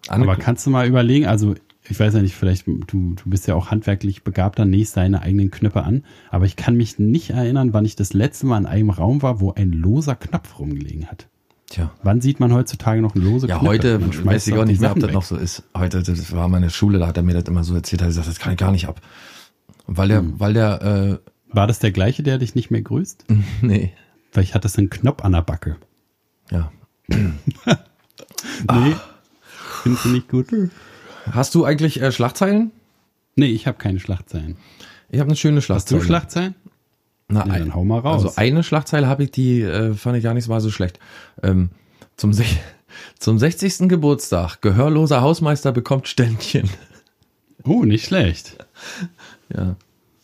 [0.08, 1.56] Anne Aber kannst du mal überlegen, also
[1.88, 5.49] ich weiß ja nicht, vielleicht, du, du bist ja auch handwerklich begabter, nähst deine eigenen
[5.49, 8.89] Knöpfe an, aber ich kann mich nicht erinnern, wann ich das letzte Mal in einem
[8.91, 11.27] Raum war, wo ein loser Knopf rumgelegen hat.
[11.69, 11.91] Tja.
[12.03, 14.91] Wann sieht man heutzutage noch lose Ja, heute Man weiß schmeißt ich auch nicht mehr,
[14.91, 15.63] ob das noch so ist.
[15.77, 18.10] Heute, das war meine Schule, da hat er mir das immer so erzählt, hat er
[18.10, 18.99] gesagt, das kann ich gar nicht ab.
[19.86, 20.39] Und weil der, Hm.
[20.39, 21.19] weil der,
[21.51, 23.25] War das der gleiche, der dich nicht mehr grüßt?
[23.29, 23.93] äh, nee,
[24.32, 25.77] Vielleicht hat das einen Knopf an der Backe.
[26.51, 26.71] ja.
[28.71, 28.95] Nee,
[29.84, 30.47] findest du nicht gut?
[31.32, 32.71] Hast du eigentlich äh, Schlagzeilen?
[33.36, 34.58] Nee, ich habe keine Schlagzeilen.
[35.10, 35.99] Ich habe eine schöne Hast Schlagzeile.
[36.01, 36.55] du Schlagzeilen?
[37.29, 38.23] Na, Ja, dann hau mal raus.
[38.25, 40.99] Also eine Schlagzeile habe ich, die äh, fand ich gar nicht mal so schlecht.
[41.43, 41.69] Ähm,
[42.17, 42.31] zum,
[43.19, 43.87] zum 60.
[43.87, 46.69] Geburtstag, gehörloser Hausmeister bekommt Ständchen.
[47.65, 48.55] Oh, nicht schlecht.
[49.53, 49.75] Ja,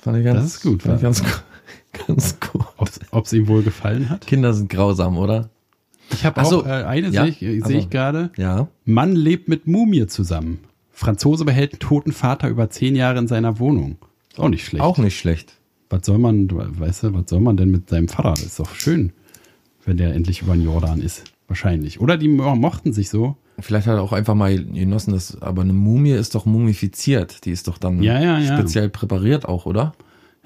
[0.01, 1.21] fand ich ganz, Das ist gut, Fand ich ganz,
[2.07, 2.63] ganz gut.
[3.11, 4.25] Ob es ihm wohl gefallen hat?
[4.25, 5.49] Kinder sind grausam, oder?
[6.11, 8.31] Ich habe so, auch äh, eine, ja, sehe ich, äh, also- sehe ich gerade.
[8.37, 8.69] Ja.
[8.85, 10.59] Mann lebt mit Mumie zusammen.
[10.91, 13.97] Franzose behält einen toten Vater über zehn Jahre in seiner Wohnung.
[14.37, 14.81] Auch nicht schlecht.
[14.83, 15.53] Auch nicht schlecht.
[15.89, 18.31] Was soll man, weißt du, was soll man denn mit seinem Vater?
[18.31, 19.11] Das ist doch schön,
[19.85, 21.23] wenn der endlich über den Jordan ist.
[21.47, 21.99] Wahrscheinlich.
[22.01, 23.37] Oder die mo- mochten sich so.
[23.59, 27.45] Vielleicht hat er auch einfach mal genossen, dass, aber eine Mumie ist doch mumifiziert.
[27.45, 28.57] Die ist doch dann Ja, ja, ja.
[28.57, 29.93] speziell präpariert auch, oder?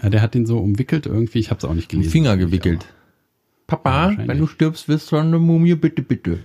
[0.04, 1.39] Ja, der hat den so umwickelt irgendwie.
[1.39, 2.12] Ich habe es auch nicht Im gelesen.
[2.12, 2.86] Finger gewickelt.
[3.67, 6.39] Papa, wenn du stirbst, wirst du eine Mumie, bitte, bitte.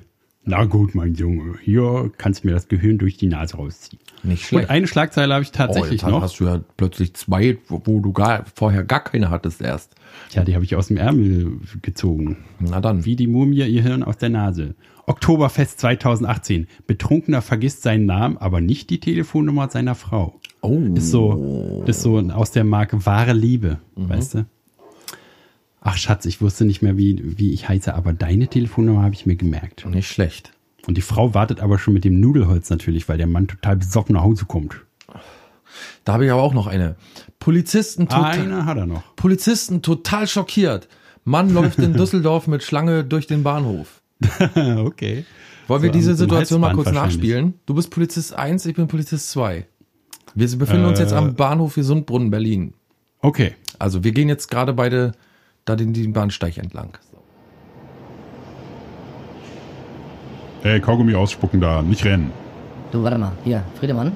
[0.47, 1.55] Na gut, mein Junge.
[1.63, 3.99] Hier kannst du mir das Gehirn durch die Nase rausziehen.
[4.23, 4.71] Nicht Und schlecht.
[4.71, 6.23] eine Schlagzeile habe ich tatsächlich oh, jetzt noch.
[6.23, 9.95] hast du ja plötzlich zwei, wo, wo du gar, vorher gar keine hattest erst.
[10.31, 12.45] Tja, die habe ich aus dem Ärmel gezogen.
[12.61, 13.05] Na dann.
[13.07, 14.75] Wie die Mumie ihr Hirn aus der Nase.
[15.07, 16.67] Oktoberfest 2018.
[16.87, 20.41] Betrunkener vergisst seinen Namen, aber nicht die Telefonnummer seiner Frau.
[20.63, 20.79] Oh.
[20.95, 24.09] Ist so, ist so aus der Marke wahre Liebe, Mhm.
[24.09, 24.47] weißt du?
[25.87, 29.27] Ach Schatz, ich wusste nicht mehr, wie, wie ich heiße, aber deine Telefonnummer habe ich
[29.27, 29.85] mir gemerkt.
[29.87, 30.53] Nicht schlecht.
[30.87, 34.15] Und die Frau wartet aber schon mit dem Nudelholz natürlich, weil der Mann total besoffen
[34.15, 34.77] nach Hause kommt.
[36.05, 36.97] Da habe ich aber auch noch eine.
[37.39, 39.03] Polizisten total, Eine hat er noch.
[39.17, 40.89] Polizisten total schockiert.
[41.25, 44.01] Mann läuft in Düsseldorf mit Schlange durch den Bahnhof.
[44.79, 45.25] okay.
[45.69, 47.55] Wollen wir So diese Situation mal kurz nachspielen?
[47.67, 49.67] Du bist Polizist 1, ich bin Polizist 2.
[50.35, 51.03] Wir befinden uns Äh.
[51.03, 52.73] jetzt am Bahnhof Gesundbrunnen, Berlin.
[53.21, 53.55] Okay.
[53.79, 55.13] Also wir gehen jetzt gerade beide
[55.65, 56.99] da den, den Bahnsteig entlang.
[60.63, 62.33] Ey, Kaugummi ausspucken da, nicht rennen.
[62.91, 63.33] Du, warte mal.
[63.45, 64.13] Hier, Friedemann.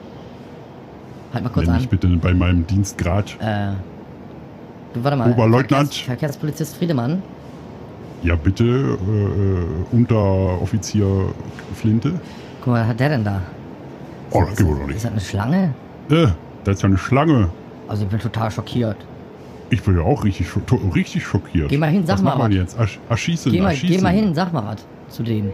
[1.35, 1.81] Halt mal kurz Nenn an.
[1.83, 3.37] mich bitte bei meinem Dienstgrad.
[3.41, 3.73] Äh,
[4.95, 5.31] du, warte mal.
[5.31, 5.89] Oberleutnant.
[5.89, 7.23] Verkehrs Verkehrspolizist Friedemann.
[8.23, 11.33] Ja, bitte, äh, äh, Unteroffizier
[11.75, 12.19] Flinte.
[12.63, 13.43] Guck mal, was hat der denn da?
[14.31, 15.05] Oh, das ist, geht wohl doch ist nicht.
[15.05, 15.75] das eine Schlange?
[16.11, 16.27] Äh,
[16.65, 17.51] da ist ja eine Schlange.
[17.89, 18.97] Also ich bin total schockiert.
[19.71, 20.47] Ich bin ja auch richtig,
[20.95, 21.69] richtig schockiert.
[21.69, 22.55] Geh mal hin, sag was mal was.
[22.55, 22.79] jetzt?
[22.79, 23.97] Ersch erschießen, Geh mal, erschießen.
[23.97, 25.53] geh mal hin, sag mal was zu denen.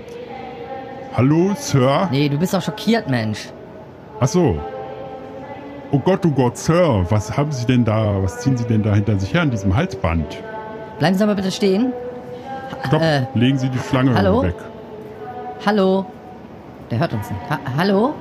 [1.16, 2.08] Hallo, Sir?
[2.10, 3.48] Nee, du bist doch schockiert, Mensch.
[4.20, 4.58] Ach so.
[5.90, 8.94] Oh Gott, oh Gott, Sir, was haben Sie denn da, was ziehen Sie denn da
[8.94, 10.42] hinter sich her an diesem Halsband?
[10.98, 11.92] Bleiben Sie mal bitte stehen.
[12.86, 14.42] Stopp, Äh, legen Sie die Schlange hallo?
[14.42, 14.54] weg.
[15.66, 16.06] Hallo?
[16.90, 17.40] Der hört uns nicht.
[17.50, 18.14] Ha Hallo?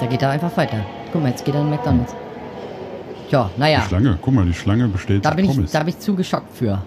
[0.00, 0.78] Der geht da einfach weiter.
[1.12, 2.14] guck mal, jetzt geht er in McDonalds.
[3.28, 3.80] Tja, naja.
[3.80, 6.56] Die Schlange, guck mal, die Schlange bestellt Da bin, ich, da bin ich zu geschockt
[6.56, 6.82] für.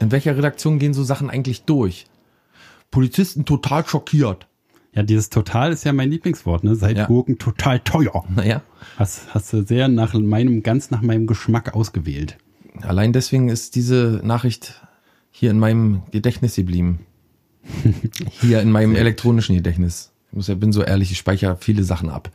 [0.00, 2.06] In welcher Redaktion gehen so Sachen eigentlich durch?
[2.90, 4.46] Polizisten total schockiert.
[4.94, 6.74] Ja, dieses total ist ja mein Lieblingswort, ne?
[6.74, 7.06] Seit Ja.
[7.06, 8.24] Gurken total teuer.
[8.34, 8.62] Naja,
[8.98, 12.38] Hast, hast du sehr nach meinem, ganz nach meinem Geschmack ausgewählt.
[12.82, 14.80] allein deswegen ist diese Nachricht
[15.30, 17.00] hier in meinem Gedächtnis geblieben.
[18.40, 20.12] Hier in meinem elektronischen Gedächtnis.
[20.30, 22.30] Ich muss ja, bin so ehrlich, ich speichere viele Sachen ab.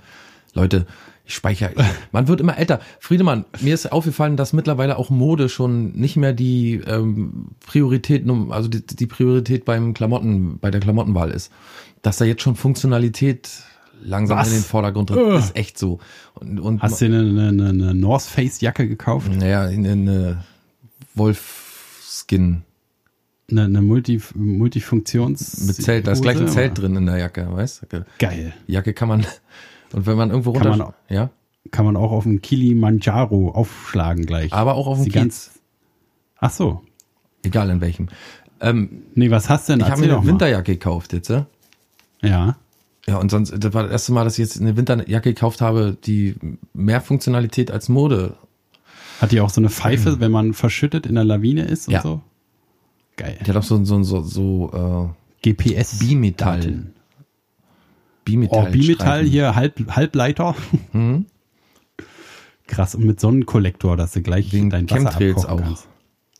[0.53, 0.85] Leute,
[1.31, 1.73] ich speichere.
[2.11, 2.79] Man wird immer älter.
[2.99, 8.69] Friedemann, mir ist aufgefallen, dass mittlerweile auch Mode schon nicht mehr die ähm, Priorität, also
[8.69, 11.51] die, die Priorität beim Klamotten, bei der Klamottenwahl ist.
[12.01, 13.49] Dass da jetzt schon Funktionalität
[14.03, 14.47] langsam Was?
[14.47, 15.19] in den Vordergrund tritt.
[15.19, 15.37] Ugh.
[15.37, 15.99] Ist echt so.
[16.33, 19.31] Und, und Hast du eine, eine, eine North Face Jacke gekauft?
[19.33, 20.43] naja, in eine
[21.15, 22.63] Wolf-Skin
[23.49, 25.61] Eine, eine Multi, Multifunktions...
[25.61, 26.07] mit Zelt.
[26.07, 26.47] Da ist gleich ein?
[26.47, 28.05] Zelt drin in der Jacke, weißt du?
[28.19, 28.53] Geil.
[28.67, 29.25] Jacke kann man,
[29.93, 30.93] und wenn man irgendwo Kann runter, man auch.
[31.09, 31.29] ja,
[31.71, 34.51] Kann man auch auf dem Kilimanjaro aufschlagen gleich.
[34.53, 35.51] aber auch auf dem Kiez,
[36.39, 36.81] Ach so.
[37.43, 38.07] egal in welchem.
[38.59, 39.81] Ähm, Nee, was hast du denn?
[39.81, 40.25] ich habe mir eine.
[40.27, 41.45] Winterjacke gekauft jetzt, ja?
[42.21, 42.57] Ja.
[43.07, 45.97] Ja, und sonst, das war das erste Mal, dass ich jetzt eine Winterjacke gekauft habe,
[46.05, 46.35] die
[46.73, 48.35] mehr Funktionalität als Mode.
[49.19, 52.01] Hat die auch so eine Pfeife, wenn man verschüttet in der Lawine ist und Ja.
[52.01, 52.21] so?
[53.17, 53.37] Geil.
[53.45, 55.99] Die hat auch so, so, so, so GPS.
[56.01, 56.91] äh, Bimetall.
[58.31, 58.67] Bimetall.
[58.67, 60.55] Oh, Bimetall hier, Halb, Halbleiter.
[60.93, 61.25] Mhm.
[62.67, 65.63] Krass, und mit Sonnenkollektor, dass du gleich Wegen dein Wasser Chemtrails abkochen auch.
[65.67, 65.87] kannst.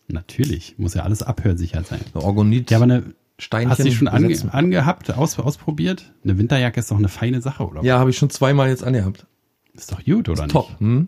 [0.08, 2.00] Natürlich, muss ja alles abhörsicher sein.
[2.14, 2.72] Orgonit.
[2.72, 3.04] Ja, aber eine,
[3.38, 6.14] Steinchen hast du schon ange, angehabt, aus, ausprobiert?
[6.24, 7.84] Eine Winterjacke ist doch eine feine Sache, oder?
[7.84, 9.26] Ja, habe ich schon zweimal jetzt angehabt.
[9.74, 10.52] Ist doch gut, oder nicht?
[10.52, 10.70] Top.
[10.80, 11.08] Hm?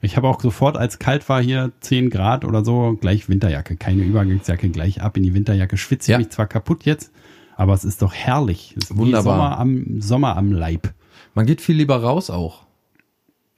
[0.00, 3.76] Ich habe auch sofort, als kalt war hier 10 Grad oder so, gleich Winterjacke.
[3.76, 5.76] Keine Übergangsjacke, gleich ab in die Winterjacke.
[5.78, 6.18] Schwitze Ja.
[6.18, 7.10] ich mich zwar kaputt jetzt,
[7.56, 8.74] aber es ist doch herrlich.
[8.76, 9.22] Es ist Wunderbar.
[9.36, 10.92] Sommer am, Sommer am Leib.
[11.34, 12.64] Man geht viel lieber raus auch.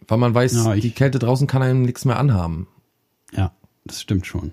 [0.09, 2.69] Weil man weiß, Ja, ich- die Kälte draußen kann einem nichts mehr anhaben.
[3.37, 3.53] Ja,
[3.85, 4.53] das stimmt schon.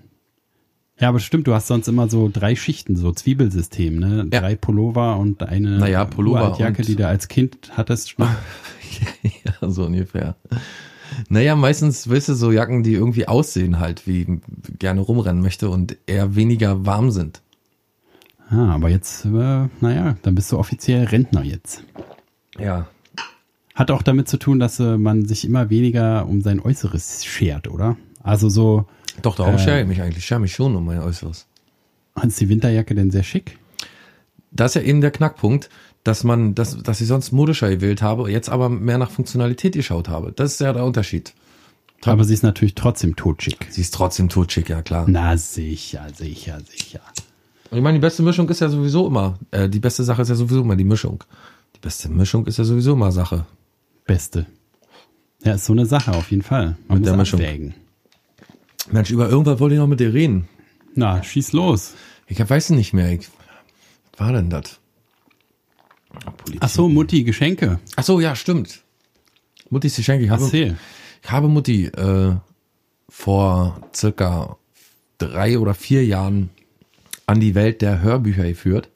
[1.00, 4.28] Ja, aber stimmt, du hast sonst immer so drei Schichten, so Zwiebelsystem, ne?
[4.32, 4.40] Ja.
[4.40, 8.16] Drei Pullover und eine Naja, Pullover und- die du als Kind hattest.
[8.18, 8.28] Ne?
[9.44, 10.36] ja, so ungefähr.
[11.28, 14.40] Naja, meistens, weißt du, so Jacken, die irgendwie aussehen halt, wie
[14.78, 17.42] gerne rumrennen möchte und eher weniger warm sind.
[18.54, 19.28] Ah, aber jetzt, äh,
[19.80, 21.82] naja, dann bist du offiziell Rentner jetzt.
[22.58, 22.86] Ja.
[23.74, 27.66] Hat auch damit zu tun, dass äh, man sich immer weniger um sein Äußeres schert,
[27.68, 27.96] oder?
[28.22, 28.86] Also so,
[29.22, 29.58] Doch, darum Äh.
[29.58, 30.18] schere ich mich eigentlich.
[30.18, 31.46] Ich schere mich schon um mein Äußeres.
[32.22, 33.58] ist die Winterjacke denn sehr schick?
[34.52, 35.68] Das ist ja eben der Knackpunkt,
[36.04, 40.08] dass man, dass, dass ich sonst modischer gewählt habe, jetzt aber mehr nach Funktionalität geschaut
[40.08, 40.30] habe.
[40.30, 41.34] Das ist ja der Unterschied.
[42.04, 43.66] Aber sie ist natürlich trotzdem totschick.
[43.70, 45.06] Sie ist trotzdem totschick, ja klar.
[45.08, 47.00] Na sicher, sicher, sicher.
[47.70, 50.28] Und ich meine, die beste Mischung ist ja sowieso immer, äh, die beste Sache ist
[50.28, 51.24] ja sowieso immer die Mischung.
[51.74, 53.46] Die beste Mischung ist ja sowieso immer Sache.
[54.06, 54.46] Beste.
[55.44, 56.76] Ja, ist so eine Sache auf jeden Fall.
[56.88, 57.40] Man Mit der muss Mischung.
[57.40, 57.74] abwägen.
[58.90, 60.48] Mensch, über irgendwas wollte ich noch mit dir reden.
[60.94, 61.94] Na, schieß los.
[62.26, 63.10] Ich hab- weiß nicht mehr.
[63.12, 63.28] Ich,
[64.12, 64.78] was war denn das?
[66.60, 67.80] Ach so, Mutti, Geschenke.
[67.96, 68.82] Ach so, ja, stimmt.
[69.70, 70.24] Muttis Geschenke.
[70.26, 70.76] Ich habe, Erzähl.
[71.22, 72.34] ich habe Mutti äh,
[73.08, 74.56] vor circa
[75.18, 76.50] drei oder vier Jahren
[77.26, 78.90] an die Welt der Hörbücher geführt,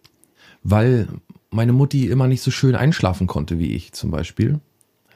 [0.63, 1.09] weil
[1.51, 4.61] meine Mutti immer nicht so schön einschlafen konnte wie ich zum Beispiel.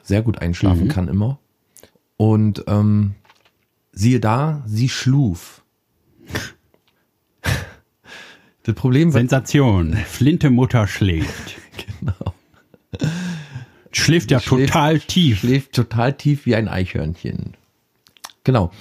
[0.01, 1.39] Sehr gut einschlafen kann immer.
[2.17, 3.15] Und ähm,
[3.91, 5.63] siehe da, sie schluf.
[8.65, 9.93] Das Problem war, Sensation.
[9.93, 11.55] Flinte Mutter schläft.
[11.99, 12.33] genau,
[13.91, 15.39] Schläft ja Schläft- total tief.
[15.41, 17.55] schläft total tief wie ein Eichhörnchen.
[18.45, 18.71] Genau.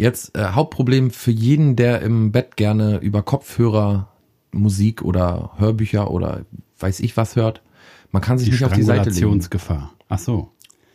[0.00, 4.08] Jetzt äh, Hauptproblem für jeden, der im Bett gerne über Kopfhörer
[4.52, 6.40] Musik oder Hörbücher oder
[6.78, 7.62] weiß ich was hört.
[8.10, 9.14] Man kann sich Die nicht auf die Seite legen.
[9.16, 9.92] Strangulationsgefahr.
[10.08, 10.50] Ach so.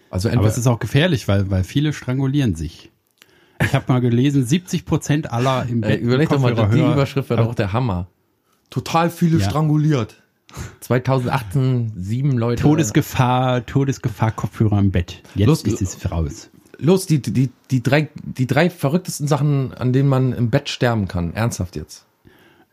[0.09, 2.91] Also Aber es ist auch gefährlich, weil, weil viele strangulieren sich.
[3.63, 7.29] Ich habe mal gelesen, 70 Prozent aller im äh, Bett überleg doch mal, die Überschrift
[7.29, 8.07] wäre doch der Hammer.
[8.69, 9.45] Total viele Ja.
[9.49, 10.21] stranguliert.
[10.81, 12.61] 2018 sieben Leute.
[12.61, 15.21] Todesgefahr, Todesgefahr, Kopfhörer im Bett.
[15.35, 16.49] Jetzt Los- ist es raus.
[16.77, 21.07] Los, die, die, die, drei, die drei verrücktesten Sachen, an denen man im Bett sterben
[21.07, 21.33] kann.
[21.33, 22.05] Ernsthaft jetzt.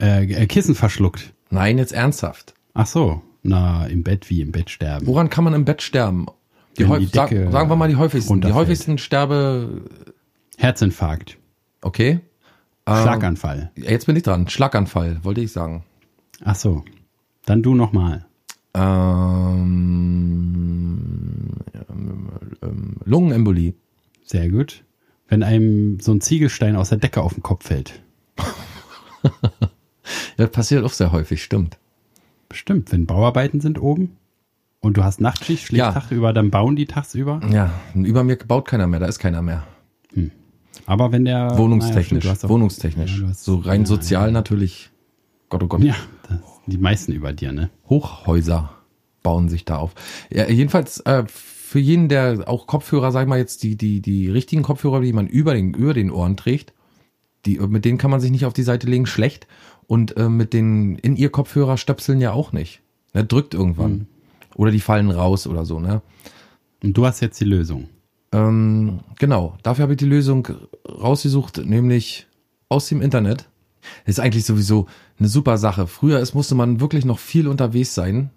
[0.00, 1.32] Äh, äh, Kissen verschluckt.
[1.50, 2.54] Nein, jetzt ernsthaft.
[2.74, 3.22] Ach so.
[3.42, 5.06] Na, im Bett wie im Bett sterben.
[5.06, 6.26] Woran kann man im Bett sterben?
[6.78, 8.40] Die Wenn häuf- die Decke sagen wir mal die häufigsten.
[8.40, 9.82] Die häufigsten Sterbe,
[10.58, 11.36] Herzinfarkt.
[11.82, 12.20] okay.
[12.86, 13.70] Ähm, Schlaganfall.
[13.76, 14.48] Jetzt bin ich dran.
[14.48, 15.84] Schlaganfall, wollte ich sagen.
[16.44, 16.84] Ach so.
[17.46, 18.24] Dann du nochmal.
[19.72, 21.50] Ähm,
[21.90, 22.28] ähm,
[22.62, 23.74] ähm, Lungenembolie.
[24.32, 24.82] Sehr gut.
[25.28, 28.00] Wenn einem so ein Ziegelstein aus der Decke auf den Kopf fällt.
[30.36, 31.78] Das passiert auch sehr häufig, stimmt.
[32.48, 32.90] Bestimmt.
[32.90, 34.16] Wenn Bauarbeiten sind oben.
[34.80, 35.92] Und du hast Nachtschicht, schläfst Ja.
[35.92, 37.40] tagsüber, dann bauen die tagsüber.
[37.52, 39.62] Ja, über mir baut keiner mehr, da ist keiner mehr.
[40.86, 41.56] Aber wenn der.
[41.56, 43.20] Wohnungstechnisch, naja, stimmt, wohnungstechnisch.
[43.20, 44.90] Ja, hast- so rein ja, sozial natürlich.
[45.50, 45.82] Gott, oh Gott.
[45.82, 45.94] Ja,
[46.66, 47.70] die meisten über dir, ne?
[47.88, 48.70] Hochhäuser
[49.22, 49.94] bauen sich da auf.
[50.30, 51.24] Ja, jedenfalls äh,
[51.72, 55.14] für jeden, der auch Kopfhörer, sag ich mal jetzt die die die richtigen Kopfhörer, die
[55.14, 56.74] man über den über den Ohren trägt,
[57.46, 59.46] die mit denen kann man sich nicht auf die Seite legen, schlecht.
[59.86, 62.82] Und äh, mit den in ihr Kopfhörer stöpseln ja auch nicht.
[63.14, 64.06] Ne, drückt irgendwann
[64.54, 65.80] oder die fallen raus oder so.
[65.80, 66.02] Ne.
[66.82, 67.88] Und du hast jetzt die Lösung.
[68.32, 70.48] Ähm, genau, dafür habe ich die Lösung
[70.86, 72.26] rausgesucht, nämlich
[72.68, 73.48] aus dem Internet.
[74.04, 75.86] Ist eigentlich sowieso eine super Sache.
[75.86, 78.28] Früher ist, musste man wirklich noch viel unterwegs sein,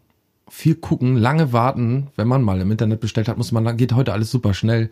[0.49, 2.07] viel gucken, lange warten.
[2.15, 4.91] Wenn man mal im Internet bestellt hat, muss man, lang- geht heute alles super schnell.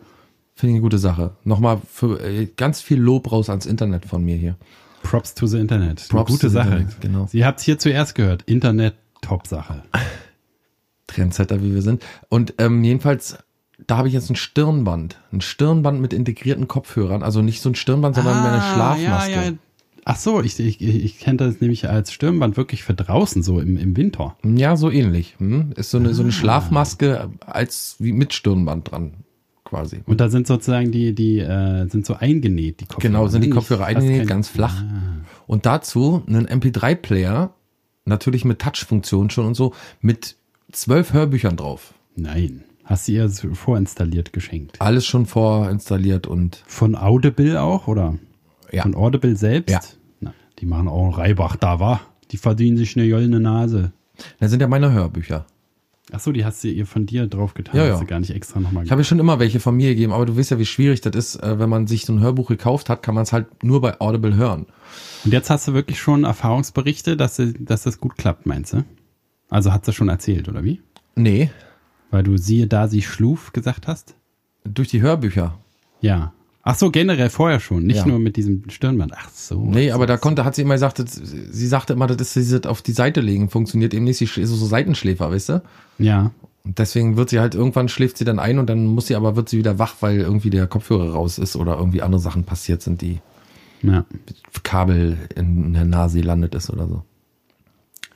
[0.54, 1.32] Finde ich eine gute Sache.
[1.44, 4.56] Nochmal für äh, ganz viel Lob raus ans Internet von mir hier.
[5.02, 6.06] Props to the Internet.
[6.08, 6.68] Props gute to the Sache.
[6.68, 7.26] Internet, genau.
[7.30, 8.42] Sie habt hier zuerst gehört.
[8.46, 9.82] Internet, Top-Sache.
[11.06, 12.02] Trendsetter, wie wir sind.
[12.28, 13.38] Und ähm, jedenfalls,
[13.86, 15.18] da habe ich jetzt ein Stirnband.
[15.32, 17.22] Ein Stirnband mit integrierten Kopfhörern.
[17.22, 19.32] Also nicht so ein Stirnband, sondern mehr eine Schlafmaske.
[19.38, 19.52] Ah, Ja, ja.
[20.04, 23.78] Ach so, ich, ich, ich kenne das nämlich als Stirnband wirklich für draußen, so im,
[23.78, 24.36] im Winter.
[24.44, 25.34] Ja, so ähnlich.
[25.38, 25.72] Hm?
[25.76, 29.14] Ist so eine, so eine Schlafmaske als wie mit Stirnband dran,
[29.64, 30.02] quasi.
[30.04, 33.12] Und da sind sozusagen die, die äh, sind so eingenäht, die Kopfhörer.
[33.12, 34.82] Genau, sind die Kopfhörer fast eingenäht, ganz flach.
[35.46, 37.54] Und dazu einen MP3-Player,
[38.04, 40.36] natürlich mit Touch-Funktion schon und so, mit
[40.70, 41.94] zwölf Hörbüchern drauf.
[42.14, 42.64] Nein.
[42.84, 44.80] Hast du ihr vorinstalliert geschenkt?
[44.80, 48.18] Alles schon vorinstalliert und Von Audible auch, oder?
[48.74, 48.82] Ja.
[48.82, 49.70] Von Audible selbst?
[49.72, 49.80] Ja.
[50.20, 52.00] Na, die machen auch Reibach da, wa?
[52.30, 53.92] Die verdienen sich eine goldene Nase.
[54.40, 55.46] Das sind ja meine Hörbücher.
[56.12, 57.76] Ach so, die hast du ihr von dir drauf getan.
[57.76, 57.92] Ja, ja.
[57.94, 60.12] Hast du gar nicht extra nochmal Ich habe ja schon immer welche von mir gegeben,
[60.12, 62.48] aber du weißt ja, wie schwierig das ist, äh, wenn man sich so ein Hörbuch
[62.48, 64.66] gekauft hat, kann man es halt nur bei Audible hören.
[65.24, 68.84] Und jetzt hast du wirklich schon Erfahrungsberichte, dass, sie- dass das gut klappt, meinst du?
[69.48, 70.82] Also hat sie schon erzählt, oder wie?
[71.16, 71.50] Nee,
[72.10, 74.14] Weil du siehe da, sie schluf gesagt hast?
[74.64, 75.58] durch die Hörbücher.
[76.00, 76.32] Ja.
[76.66, 78.06] Ach so, generell vorher schon, nicht Ja.
[78.06, 79.12] nur mit diesem Stirnband.
[79.14, 79.60] Ach so.
[79.64, 82.64] Nee, aber da konnte, hat sie immer gesagt, das, sie sagte immer, das ist dieses
[82.66, 85.62] auf die Seite legen, funktioniert eben nicht, sie ist so, so Seitenschläfer, weißt du?
[85.98, 86.30] Ja.
[86.64, 89.36] Und deswegen wird sie halt, irgendwann schläft sie dann ein und dann muss sie aber,
[89.36, 92.80] wird sie wieder wach, weil irgendwie der Kopfhörer raus ist oder irgendwie andere Sachen passiert
[92.80, 93.18] sind, die
[93.82, 94.06] Ja.
[94.62, 97.02] Kabel in der Nase landet ist oder so.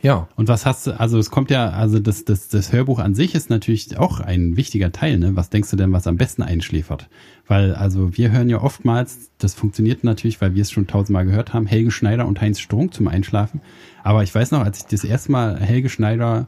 [0.01, 3.15] Ja, Und was hast du, also es kommt ja, also das, das, das Hörbuch an
[3.15, 5.35] sich ist natürlich auch ein wichtiger Teil, ne?
[5.35, 7.09] Was denkst du denn, was am besten einschläfert?
[7.49, 11.53] Weil, also wir hören ja oftmals, das funktioniert natürlich, weil wir es schon tausendmal gehört
[11.53, 13.61] haben, Helge Schneider und Heinz Strunk zum Einschlafen.
[14.05, 16.47] Aber ich weiß noch, als ich das erste Mal Helge Schneider,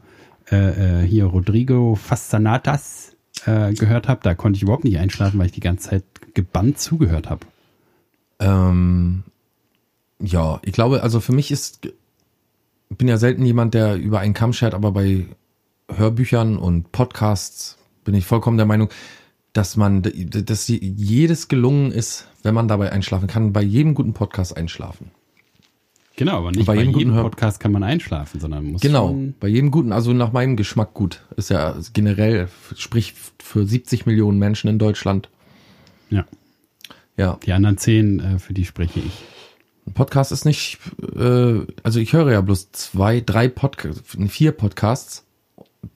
[0.49, 5.47] äh, äh, hier Rodrigo Fastanatas äh, gehört habe, da konnte ich überhaupt nicht einschlafen, weil
[5.47, 7.45] ich die ganze Zeit gebannt zugehört habe.
[8.39, 9.23] ähm,
[10.23, 11.89] ja, ich glaube, also für mich ist,
[12.97, 15.25] bin ja selten jemand, der über einen Kamm schert, aber bei
[15.89, 18.89] Hörbüchern und Podcasts bin ich vollkommen der Meinung,
[19.53, 24.55] dass man, dass jedes gelungen ist, wenn man dabei einschlafen kann, bei jedem guten Podcast
[24.55, 25.11] einschlafen.
[26.15, 29.47] Genau, aber nicht Bei bei, jedem jedem, Podcast kann man einschlafen, sondern muss Genau, bei
[29.47, 31.21] jedem guten, also nach meinem Geschmack gut.
[31.35, 35.29] Ist ja generell, sprich für 70 Millionen Menschen in Deutschland.
[36.09, 36.25] Ja.
[37.17, 39.23] Ja, Die anderen zehn, äh, für die spreche ich.
[39.87, 40.79] Ein Podcast ist nicht,
[41.15, 45.25] äh, also ich höre ja bloß zwei, drei Podcasts, vier Podcasts.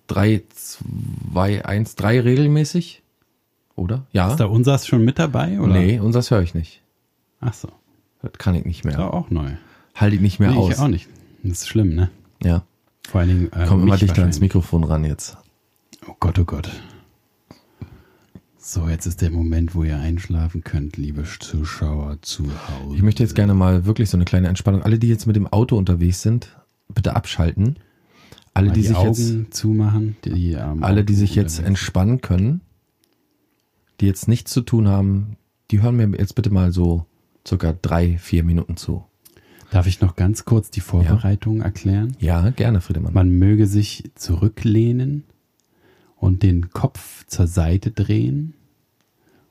[0.08, 3.02] Drei, zwei, eins, drei regelmäßig.
[3.76, 4.06] Oder?
[4.12, 4.30] Ja.
[4.30, 5.60] Ist da unsers schon mit dabei?
[5.60, 5.74] Oder?
[5.74, 6.82] Nee, und das höre ich nicht.
[7.42, 7.70] Ach so.
[8.22, 8.98] Das kann ich nicht Ist mehr.
[8.98, 9.52] doch auch neu.
[9.96, 10.74] Halte ich nicht mehr nee, aus.
[10.74, 11.08] ich auch nicht.
[11.44, 12.10] Das ist schlimm, ne?
[12.44, 12.64] Ja.
[13.08, 13.54] Vor allen Dingen.
[13.54, 14.40] Äh, Komm immer dichter ans.
[14.40, 15.38] Mikrofon ran jetzt.
[16.08, 16.72] Oh Gott, oh Gott.
[18.68, 22.96] So, jetzt ist der Moment, wo ihr einschlafen könnt, liebe Zuschauer zu Hause.
[22.96, 24.82] Ich möchte jetzt gerne mal wirklich so eine kleine Entspannung.
[24.82, 26.58] Alle, die jetzt mit dem Auto unterwegs sind,
[26.92, 27.76] bitte abschalten.
[28.56, 30.16] Alle, die, die, sich jetzt, Augen zumachen.
[30.26, 32.62] Die, ähm, alle, die sich jetzt entspannen können,
[34.02, 35.38] die jetzt nichts zu tun haben,
[35.70, 37.06] die hören mir jetzt bitte mal so
[37.48, 39.06] circa drei, vier Minuten zu.
[39.70, 42.18] Darf ich noch ganz kurz die Vorbereitung erklären?
[42.20, 43.14] Ja, gerne, Friedemann.
[43.14, 45.24] Man möge sich zurücklehnen
[46.26, 48.56] und den Kopf zur Seite drehen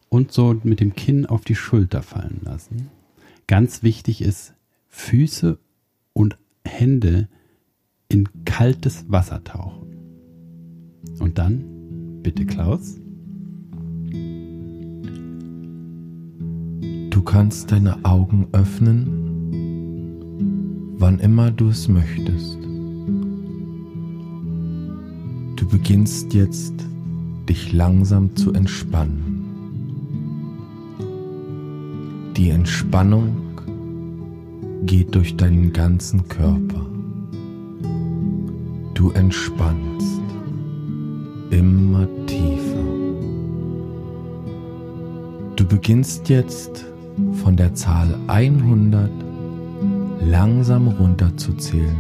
[0.08, 2.90] und so mit dem Kinn auf die Schulter fallen lassen.
[3.46, 4.54] Ganz wichtig ist,
[4.88, 5.58] Füße
[6.12, 7.28] und Hände
[8.08, 9.86] in kaltes Wasser tauchen.
[11.20, 12.96] Und dann, bitte Klaus,
[17.10, 19.46] Du kannst deine Augen öffnen,
[20.98, 22.63] wann immer du es möchtest.
[25.56, 26.74] Du beginnst jetzt,
[27.48, 29.44] dich langsam zu entspannen.
[32.36, 33.36] Die Entspannung
[34.84, 36.86] geht durch deinen ganzen Körper.
[38.94, 40.20] Du entspannst.
[41.50, 42.84] immer tiefer.
[45.56, 46.84] Du beginnst jetzt
[47.44, 49.10] von der Zahl 100
[50.20, 51.96] langsam runterzuzählen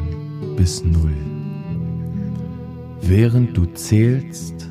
[0.56, 1.33] bis 0.
[3.06, 4.66] Während du zählst,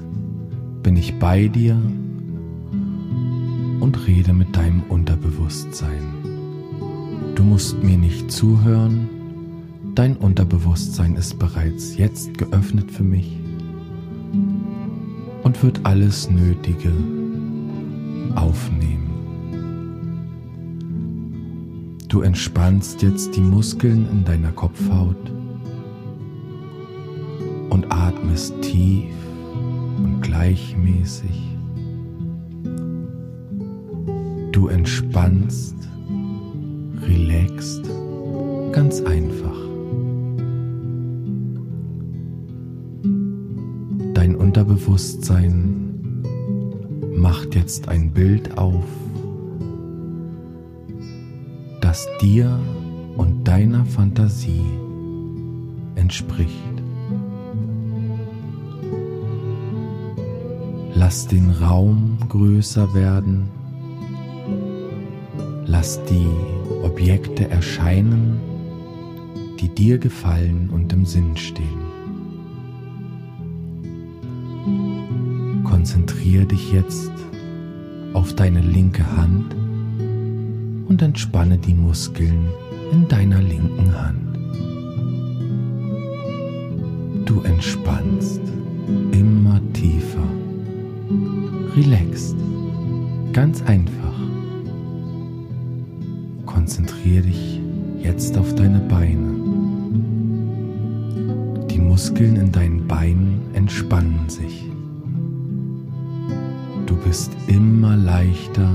[0.81, 1.79] bin ich bei dir
[3.79, 6.01] und rede mit deinem Unterbewusstsein.
[7.35, 9.07] Du musst mir nicht zuhören,
[9.93, 13.37] dein Unterbewusstsein ist bereits jetzt geöffnet für mich
[15.43, 16.91] und wird alles Nötige
[18.33, 19.11] aufnehmen.
[22.07, 25.31] Du entspannst jetzt die Muskeln in deiner Kopfhaut
[28.03, 29.13] atmest tief
[29.97, 31.41] und gleichmäßig.
[34.51, 35.75] Du entspannst,
[37.01, 37.83] relaxst,
[38.71, 39.57] ganz einfach.
[44.13, 46.23] Dein Unterbewusstsein
[47.15, 48.85] macht jetzt ein Bild auf,
[51.81, 52.59] das dir
[53.17, 54.65] und deiner Fantasie
[55.95, 56.72] entspricht.
[61.13, 63.47] Lass den Raum größer werden.
[65.67, 66.25] Lass die
[66.83, 68.39] Objekte erscheinen,
[69.59, 71.83] die dir gefallen und im Sinn stehen.
[75.63, 77.11] Konzentriere dich jetzt
[78.13, 79.55] auf deine linke Hand
[80.87, 82.47] und entspanne die Muskeln
[82.91, 84.39] in deiner linken Hand.
[87.27, 88.41] Du entspannst
[89.11, 90.27] immer tiefer,
[91.75, 92.35] relaxst,
[93.33, 93.93] ganz einfach.
[96.45, 97.59] Konzentriere dich
[98.01, 99.33] jetzt auf deine Beine.
[101.69, 104.69] Die Muskeln in deinen Beinen entspannen sich.
[106.85, 108.69] Du bist immer leichter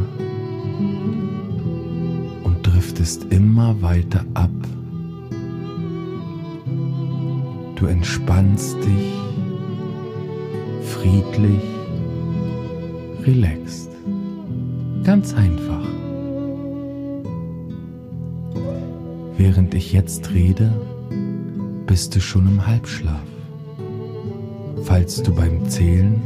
[2.42, 4.50] und driftest immer weiter ab.
[7.76, 9.14] Du entspannst dich
[10.82, 11.62] friedlich,
[13.26, 13.90] relaxed.
[15.04, 15.86] Ganz einfach.
[19.36, 20.72] Während ich jetzt rede,
[21.86, 23.22] bist du schon im Halbschlaf.
[24.82, 26.20] Falls du beim Zählen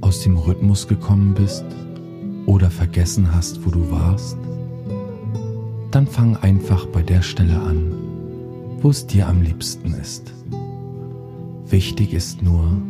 [0.00, 1.64] aus dem Rhythmus gekommen bist
[2.46, 4.38] oder vergessen hast, wo du warst,
[5.90, 7.92] dann fang einfach bei der Stelle an,
[8.80, 10.32] wo es dir am liebsten ist.
[11.66, 12.80] Wichtig ist nur,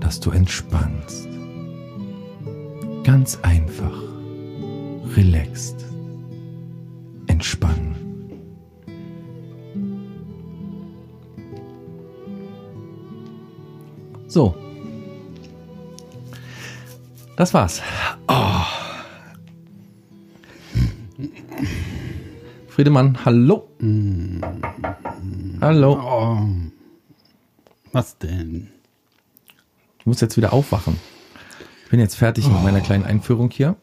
[0.00, 1.35] dass du entspannst.
[3.06, 3.96] Ganz einfach,
[5.14, 5.86] relaxed,
[7.28, 7.94] entspannen.
[14.26, 14.56] So.
[17.36, 17.80] Das war's.
[18.26, 18.64] Oh.
[22.66, 23.68] Friedemann, hallo.
[25.60, 25.92] Hallo.
[25.92, 26.48] Oh.
[27.92, 28.72] Was denn?
[30.00, 30.96] Ich muss jetzt wieder aufwachen.
[31.96, 33.74] Bin jetzt fertig mit meiner kleinen Einführung hier.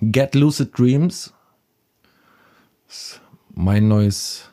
[0.00, 1.34] Get Lucid Dreams.
[2.88, 3.20] ist
[3.52, 4.48] mein neues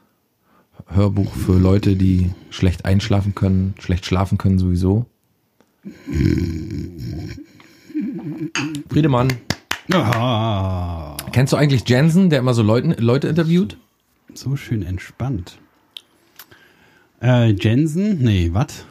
[0.88, 5.06] Hörbuch für Leute, die schlecht einschlafen können, schlecht schlafen können sowieso.
[8.89, 9.32] Friedemann,
[9.93, 13.78] Ah, kennst du eigentlich Jensen, der immer so Leuten, Leute interviewt?
[14.34, 15.60] so schön entspannt.
[17.21, 18.17] Äh, Jensen?
[18.24, 18.84] Nee, was?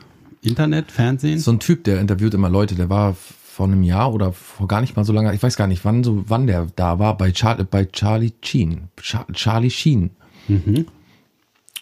[0.43, 1.39] Internet, Fernsehen?
[1.39, 4.81] So ein Typ, der interviewt immer Leute, der war vor einem Jahr oder vor gar
[4.81, 7.33] nicht mal so lange, ich weiß gar nicht, wann so, wann der da war, bei,
[7.33, 8.89] Char bei Charlie Sheen.
[9.01, 10.11] Char Charlie Sheen.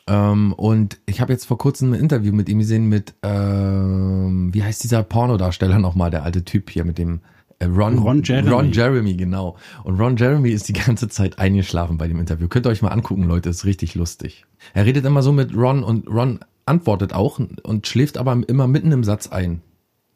[0.08, 4.62] Ähm, und ich habe jetzt vor kurzem ein Interview mit ihm gesehen mit, ähm, wie
[4.62, 7.20] heißt dieser Pornodarsteller nochmal, der alte Typ hier mit dem
[7.58, 8.50] äh, Ron, Ron Jeremy.
[8.50, 9.56] Ron Jeremy, genau.
[9.84, 12.48] Und Ron Jeremy ist die ganze Zeit eingeschlafen bei dem Interview.
[12.48, 14.46] Könnt ihr euch mal angucken, Leute, ist richtig lustig.
[14.74, 18.92] Er redet immer so mit Ron und Ron antwortet auch und schläft aber immer mitten
[18.92, 19.62] im Satz ein.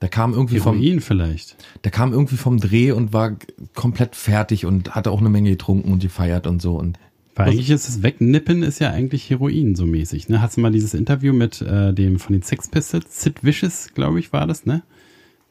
[0.01, 1.57] Der kam irgendwie vom, Heroin vielleicht.
[1.85, 3.37] der kam irgendwie vom Dreh und war
[3.75, 6.99] komplett fertig und hatte auch eine Menge getrunken und gefeiert und so und
[7.37, 10.29] Weil eigentlich ist es Wegnippen ist ja eigentlich Heroin so mäßig.
[10.29, 10.43] Ne?
[10.43, 14.19] Hast du mal dieses Interview mit äh, dem von den Sex Pistols, Sid Vicious, glaube
[14.19, 14.83] ich, war das, ne?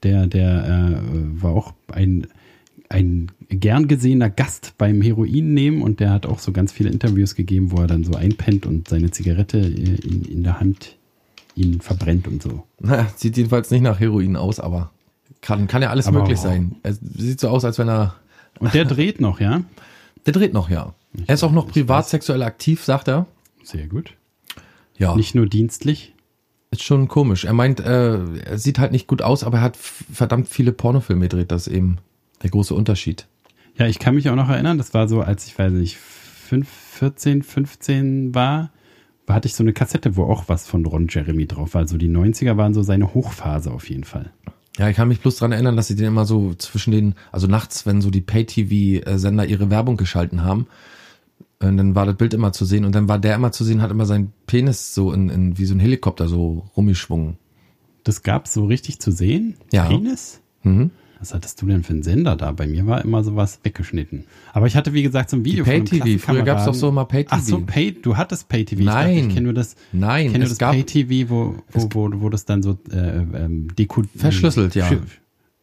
[0.04, 2.28] Der, der äh, war auch ein,
[2.92, 7.36] ein gern gesehener Gast beim Heroin nehmen und der hat auch so ganz viele Interviews
[7.36, 10.98] gegeben, wo er dann so einpennt und seine Zigarette äh, in, in der Hand
[11.56, 12.64] ihn verbrennt und so.
[12.80, 14.92] Naja, sieht jedenfalls nicht nach Heroin aus, aber
[15.42, 16.46] kann, kann ja alles Aber möglich wow.
[16.46, 16.76] sein.
[16.84, 18.16] Er sieht so aus, als wenn er.
[18.60, 19.64] Und der dreht noch, ja?
[20.28, 20.94] Der dreht noch, ja.
[21.26, 23.26] Er ist auch noch privat sexuell aktiv, sagt er.
[23.64, 24.14] Sehr gut.
[25.00, 25.16] Ja.
[25.16, 26.14] Nicht nur dienstlich.
[26.70, 27.44] Ist schon komisch.
[27.44, 31.24] Er meint, äh, er sieht halt nicht gut aus, aber er hat verdammt viele Pornofilme
[31.28, 31.52] gedreht.
[31.52, 31.98] Das eben
[32.44, 33.28] der große Unterschied.
[33.78, 36.68] Ja, ich kann mich auch noch erinnern, das war so, als ich, weiß nicht, 5,
[36.68, 38.72] 14, 15 war,
[39.28, 41.82] hatte ich so eine Kassette, wo auch was von Ron Jeremy drauf war.
[41.82, 44.32] Also die 90er waren so seine Hochphase auf jeden Fall.
[44.78, 47.48] Ja, ich kann mich bloß dran erinnern, dass sie den immer so zwischen den, also
[47.48, 50.68] nachts, wenn so die Pay-TV-Sender ihre Werbung geschalten haben,
[51.62, 53.82] und dann war das Bild immer zu sehen und dann war der immer zu sehen,
[53.84, 57.38] hat immer seinen Penis so in, in wie so ein Helikopter so rumgeschwungen.
[58.04, 59.58] Das gab's so richtig zu sehen?
[59.72, 59.86] Ja.
[59.86, 60.42] Penis?
[60.64, 60.90] Mhm.
[61.22, 62.52] Was hattest du denn für einen Sender da?
[62.52, 64.26] Bei mir war immer sowas weggeschnitten.
[64.54, 66.18] Aber ich hatte, wie gesagt, so ein Video Pay TV.
[66.18, 67.36] Früher gab's doch so mal Pay TV.
[67.36, 68.82] Ach so, Pay, du hattest Pay TV.
[68.84, 69.16] Nein.
[69.18, 72.30] Ich, ich kenne nur das, Nein, es das gab- Pay TV, wo, wo, wo, wo
[72.30, 73.68] das dann so äh, ähm,
[74.16, 74.90] Verschlüsselt, ja.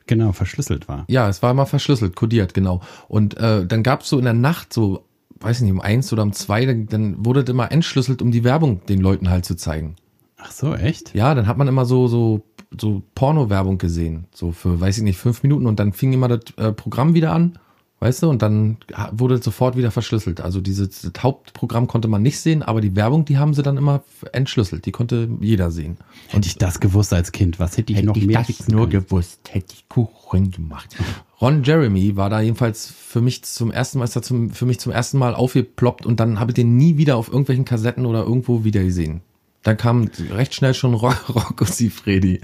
[0.06, 1.04] Genau, verschlüsselt war.
[1.08, 2.80] Ja, es war immer verschlüsselt, kodiert, genau.
[3.08, 5.04] Und äh, dann gab's so in der Nacht so,
[5.40, 8.30] weiß ich nicht, um eins oder um zwei, dann, dann wurde das immer entschlüsselt, um
[8.30, 9.96] die Werbung den Leuten halt zu zeigen.
[10.36, 11.14] Ach so, echt?
[11.16, 12.42] Ja, dann hat man immer so so
[12.78, 16.40] so Porno-Werbung gesehen, so für, weiß ich nicht, fünf Minuten und dann fing immer das
[16.56, 17.58] äh, Programm wieder an,
[18.00, 18.76] weißt du, und dann
[19.12, 20.40] wurde es sofort wieder verschlüsselt.
[20.40, 23.76] Also dieses das Hauptprogramm konnte man nicht sehen, aber die Werbung, die haben sie dann
[23.76, 24.02] immer
[24.32, 25.96] entschlüsselt, die konnte jeder sehen.
[26.28, 28.90] Hätte ich das gewusst als Kind, was hätte ich noch mehr wissen können?
[28.90, 30.96] gewusst, hätte ich Kuchen gemacht.
[31.40, 34.78] Ron Jeremy war da jedenfalls für mich zum ersten Mal, ist da zum, für mich
[34.78, 38.24] zum ersten Mal aufgeploppt und dann habe ich den nie wieder auf irgendwelchen Kassetten oder
[38.24, 39.22] irgendwo wieder gesehen.
[39.62, 42.40] Dann kam recht schnell schon Rock, Rocco Siffredi.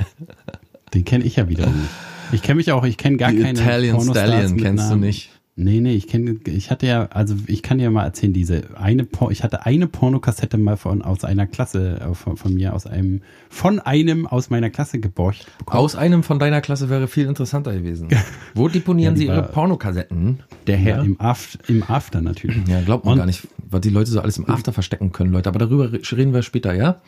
[0.92, 1.90] Den kenne ich ja wieder nicht.
[2.32, 5.30] Ich kenne mich auch, ich kenne gar Die keine Italian Pornostars Stallion kennst du nicht.
[5.56, 9.04] Nee, nee, ich kenne, ich hatte ja, also ich kann dir mal erzählen, diese eine,
[9.04, 12.88] Por ich hatte eine Pornokassette mal von, aus einer Klasse, äh, von, von mir, aus
[12.88, 15.78] einem, von einem aus meiner Klasse geborcht bekommen.
[15.78, 18.08] Aus einem von deiner Klasse wäre viel interessanter gewesen.
[18.54, 20.40] Wo deponieren Ja, Sie Ihre Pornokassetten?
[20.66, 21.04] Der ja, Herr?
[21.04, 22.66] im, After, im After natürlich.
[22.66, 25.30] Ja, glaubt man Und- gar nicht, was die Leute so alles im After verstecken können,
[25.32, 25.48] Leute.
[25.48, 27.00] Aber darüber reden wir später, ja?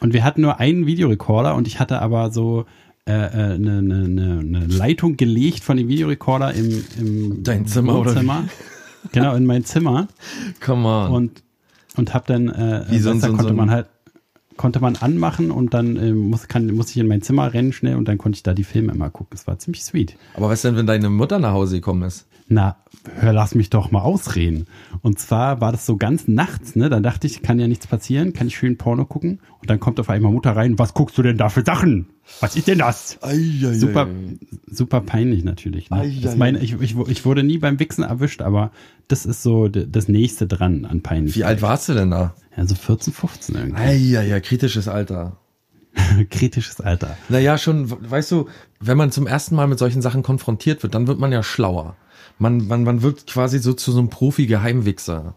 [0.00, 2.66] Und wir hatten nur einen Videorekorder und ich hatte aber so
[3.06, 8.10] eine, eine, eine, eine Leitung gelegt von dem Videorekorder im, im Dein Zimmer, oder?
[8.10, 8.44] Wohnzimmer.
[9.12, 10.08] Genau, in mein Zimmer.
[10.60, 11.12] Come on.
[11.12, 11.42] und
[11.96, 13.86] und habe dann äh, Wie so so konnte so man halt
[14.56, 17.96] konnte man anmachen und dann äh, muss kann muss ich in mein Zimmer rennen schnell
[17.96, 19.36] und dann konnte ich da die Filme immer gucken.
[19.36, 20.16] Es war ziemlich sweet.
[20.34, 22.26] Aber was denn, wenn deine Mutter nach Hause gekommen ist?
[22.46, 22.76] Na,
[23.14, 24.66] hör, lass mich doch mal ausreden.
[25.00, 26.90] Und zwar war das so ganz nachts, ne?
[26.90, 29.40] Da dachte ich, kann ja nichts passieren, kann ich schön Porno gucken.
[29.60, 32.10] Und dann kommt auf einmal Mutter rein, was guckst du denn da für Sachen?
[32.40, 33.18] Was ist denn das?
[33.74, 34.08] Super,
[34.66, 35.90] super peinlich natürlich.
[35.90, 36.12] Ne?
[36.22, 38.72] Das meine, ich, ich, ich wurde nie beim Wichsen erwischt, aber
[39.08, 41.36] das ist so das nächste dran an peinlich.
[41.36, 42.34] Wie alt warst du denn da?
[42.56, 43.82] Ja, so 14, 15 irgendwie.
[43.82, 45.38] Eieiei, kritisches Alter.
[46.30, 47.16] Kritisches Alter.
[47.28, 48.48] Naja, schon, weißt du,
[48.80, 51.96] wenn man zum ersten Mal mit solchen Sachen konfrontiert wird, dann wird man ja schlauer.
[52.38, 55.34] Man, man, man wird quasi so zu so einem Profi-Geheimwichser.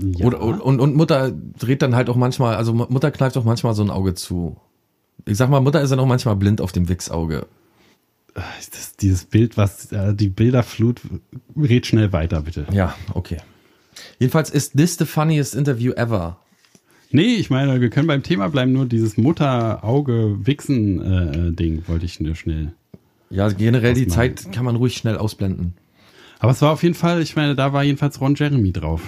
[0.00, 0.26] Ja.
[0.26, 3.82] Oder, und, und Mutter dreht dann halt auch manchmal, also Mutter kneift auch manchmal so
[3.82, 4.56] ein Auge zu.
[5.24, 7.46] Ich sag mal, Mutter ist dann auch manchmal blind auf dem Wichsauge.
[8.34, 11.00] das, dieses Bild, was äh, die Bilderflut,
[11.56, 12.66] red schnell weiter, bitte.
[12.72, 13.38] Ja, okay.
[14.18, 16.38] Jedenfalls ist this the funniest interview ever.
[17.10, 22.72] Nee, ich meine, wir können beim Thema bleiben, nur dieses Mutter-Auge-Wichsen-Ding wollte ich nur schnell.
[23.28, 24.06] Ja, generell die.
[24.06, 25.74] Zeit kann man ruhig schnell ausblenden.
[26.42, 29.00] Aber es war auf jeden Fall, ich meine, da war jedenfalls Ron Jeremy drauf.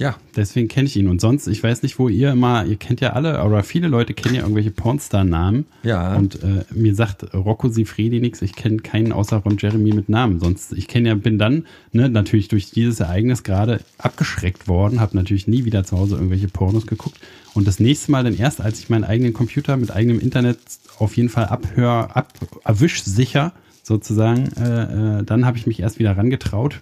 [0.00, 0.16] Ja.
[0.34, 1.06] Deswegen kenne ich ihn.
[1.06, 4.12] Und sonst, ich weiß nicht, wo ihr immer, ihr kennt ja alle, oder viele Leute
[4.12, 5.66] kennen ja irgendwelche Pornstar-Namen.
[5.84, 6.16] Ja.
[6.16, 10.40] Und äh, mir sagt Rocco Sifredi nichts, ich kenne keinen außer Ron Jeremy mit Namen.
[10.40, 15.16] Sonst, ich kenne ja, bin dann ne, natürlich durch dieses Ereignis gerade abgeschreckt worden, habe
[15.16, 17.20] natürlich nie wieder zu Hause irgendwelche Pornos geguckt.
[17.54, 20.58] Und das nächste Mal dann erst, als ich meinen eigenen Computer mit eigenem Internet
[20.98, 22.32] auf jeden Fall abhör, ab,
[22.64, 23.52] erwisch sicher
[23.82, 26.80] sozusagen, äh, äh, dann habe ich mich erst wieder rangetraut.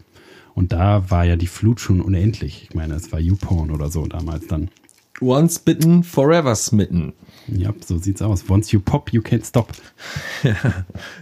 [0.55, 2.65] Und da war ja die Flut schon unendlich.
[2.69, 4.71] Ich meine, es war YouPorn oder so damals dann.
[5.21, 7.13] Once bitten, forever smitten.
[7.47, 8.49] Ja, so sieht's aus.
[8.49, 9.73] Once you pop, you can't stop.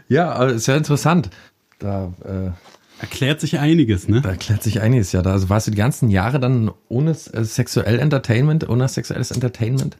[0.08, 1.30] Ja, aber ist ja interessant.
[1.78, 2.50] Da, äh,
[2.98, 4.22] Erklärt sich einiges, ne?
[4.22, 5.20] da erklärt sich einiges ja.
[5.20, 9.98] Da also warst du die ganzen Jahre dann ohne äh, sexuell Entertainment, ohne sexuelles Entertainment?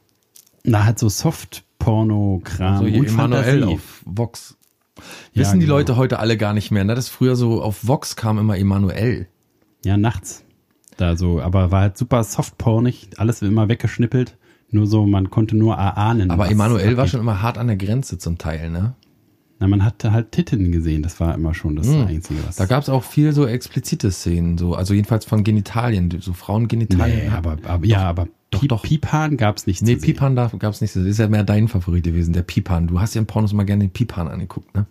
[0.63, 4.56] Na, halt so Soft-Porno-Kram So und hier Emanuel auf Vox.
[5.33, 5.77] Ja, Wissen die genau.
[5.77, 6.95] Leute heute alle gar nicht mehr, ne?
[6.95, 9.27] Das früher so auf Vox kam immer Emanuel.
[9.85, 10.43] Ja, nachts.
[10.97, 14.37] Da so, aber war halt super softpornig, alles immer weggeschnippelt.
[14.69, 16.29] Nur so, man konnte nur erahnen.
[16.31, 18.95] Aber Emanuel war schon immer hart an der Grenze zum Teil, ne?
[19.59, 22.57] Na, man hatte halt Titten gesehen, das war immer schon das Einzige, was.
[22.57, 27.29] Da gab es auch viel so explizite Szenen, so, also jedenfalls von Genitalien, so Frauengenitalien.
[27.29, 28.83] nee, aber, aber ja, aber doch, Piep, doch.
[28.83, 29.97] Pipan gab's nicht Nee.
[29.97, 30.95] Pipan gab es nicht.
[30.95, 32.87] Das ist ja mehr dein Favorit gewesen, der Pipan.
[32.87, 34.85] Du hast ja in Pornos mal gerne den Pipan angeguckt, ne?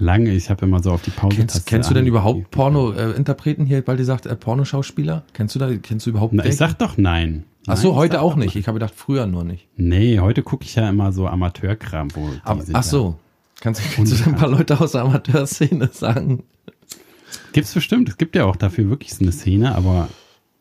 [0.00, 1.36] Lange, ich habe immer so auf die Pause.
[1.36, 5.24] Kennst, kennst du denn überhaupt Porno-Interpreten hier, weil die sagt äh, Pornoschauspieler?
[5.32, 7.44] Kennst du da, kennst du überhaupt Na, ich sag doch nein.
[7.66, 8.56] Ach so, heute auch nicht.
[8.56, 9.66] Ich habe gedacht, früher nur nicht.
[9.76, 13.18] Nee, heute gucke ich ja immer so Amateurkram, wo die Aber, ach so.
[13.60, 16.44] Kannst, kannst du ein paar Leute aus der Amateurszene sagen?
[17.52, 18.08] Gibt's bestimmt.
[18.08, 20.08] Es gibt ja auch dafür wirklich so eine Szene, aber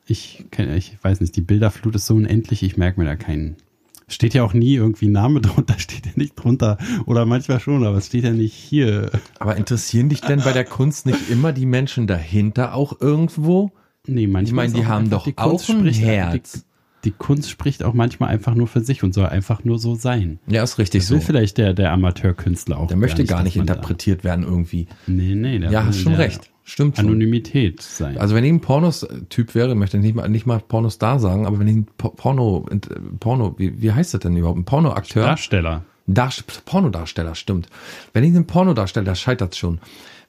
[0.08, 0.46] ich,
[0.76, 3.56] ich weiß nicht, die Bilderflut ist so unendlich, ich merke mir da keinen.
[4.10, 6.78] Steht ja auch nie irgendwie Name drunter, steht ja nicht drunter.
[7.06, 9.12] Oder manchmal schon, aber es steht ja nicht hier.
[9.40, 13.72] Aber interessieren dich denn bei der Kunst nicht immer die Menschen dahinter auch irgendwo?
[14.08, 16.54] Nee, manchmal Ich meine, die haben doch die Kunst auch ein spricht- Herz.
[16.54, 19.96] Die, die Kunst spricht auch manchmal einfach nur für sich und soll einfach nur so
[19.96, 20.40] sein.
[20.48, 21.26] Ja, ist richtig Das will so.
[21.26, 22.88] vielleicht der, der Amateurkünstler auch.
[22.88, 24.88] Der möchte gar nicht man da- interpretiert werden irgendwie.
[25.06, 26.50] Nee, nee, der Ja, will hast schon recht.
[26.70, 27.06] Stimmt schon.
[27.06, 28.18] Anonymität sein.
[28.18, 31.60] Also wenn ich ein Pornos-Typ wäre, möchte ich nicht mal, nicht mal Pornostar sagen, aber
[31.60, 32.66] wenn ich ein Po- Porno,
[33.22, 34.60] Porno, wie, wie heißt das denn überhaupt?
[34.60, 35.24] Ein Pornoakteur?
[35.24, 35.86] Darsteller.
[36.08, 37.70] Darst Pornodarsteller, stimmt.
[38.12, 39.80] Wenn ich ein Pornodarsteller, scheitert schon.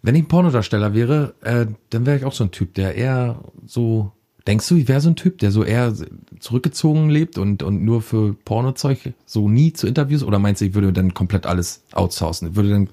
[0.03, 3.41] Wenn ich ein Pornodarsteller wäre, äh, dann wäre ich auch so ein Typ, der eher
[3.67, 4.13] so,
[4.47, 5.93] denkst du, ich wäre so ein Typ, der so eher
[6.39, 10.23] zurückgezogen lebt und, und nur für Pornozeug, so nie zu Interviews?
[10.23, 12.55] Oder meinst du, ich würde dann komplett alles outsourcen?
[12.55, 12.89] Würde dann,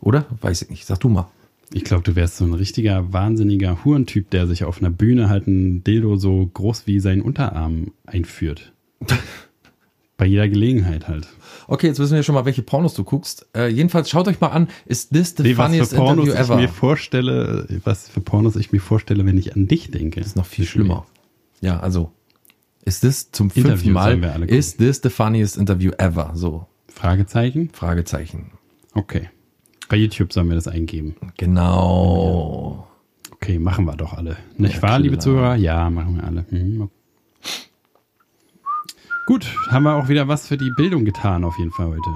[0.00, 0.26] oder?
[0.40, 0.86] Weiß ich nicht.
[0.86, 1.26] Sag du mal.
[1.74, 5.48] Ich glaube, du wärst so ein richtiger, wahnsinniger Hurentyp, der sich auf einer Bühne halt
[5.48, 8.72] ein Dildo so groß wie seinen Unterarm einführt.
[10.16, 11.26] Bei jeder Gelegenheit halt.
[11.66, 13.48] Okay, jetzt wissen wir schon mal, welche Pornos du guckst.
[13.56, 16.32] Äh, jedenfalls schaut euch mal an, ist this the Nee, was funniest für Pornos interview
[16.34, 16.56] ich ever?
[16.56, 20.20] mir vorstelle, was für Pornos ich mir vorstelle, wenn ich an dich denke.
[20.20, 21.06] ist noch viel schlimmer.
[21.60, 22.12] Ja, also,
[22.84, 24.56] ist this zum Interview fünften Mal, sollen wir alle gucken.
[24.58, 26.30] is this the funniest interview ever?
[26.34, 27.70] So, Fragezeichen?
[27.72, 28.52] Fragezeichen.
[28.94, 29.28] Okay.
[29.88, 31.14] Bei YouTube sollen wir das eingeben.
[31.36, 32.88] Genau.
[33.32, 34.36] Okay, machen wir doch alle.
[34.56, 35.20] Nicht Ja, wahr, liebe klar.
[35.22, 35.56] Zuhörer?
[35.56, 36.46] Ja, machen wir alle.
[36.50, 36.88] Mhm.
[39.26, 42.10] Gut, haben wir auch wieder was für die Bildung getan, auf jeden Fall heute.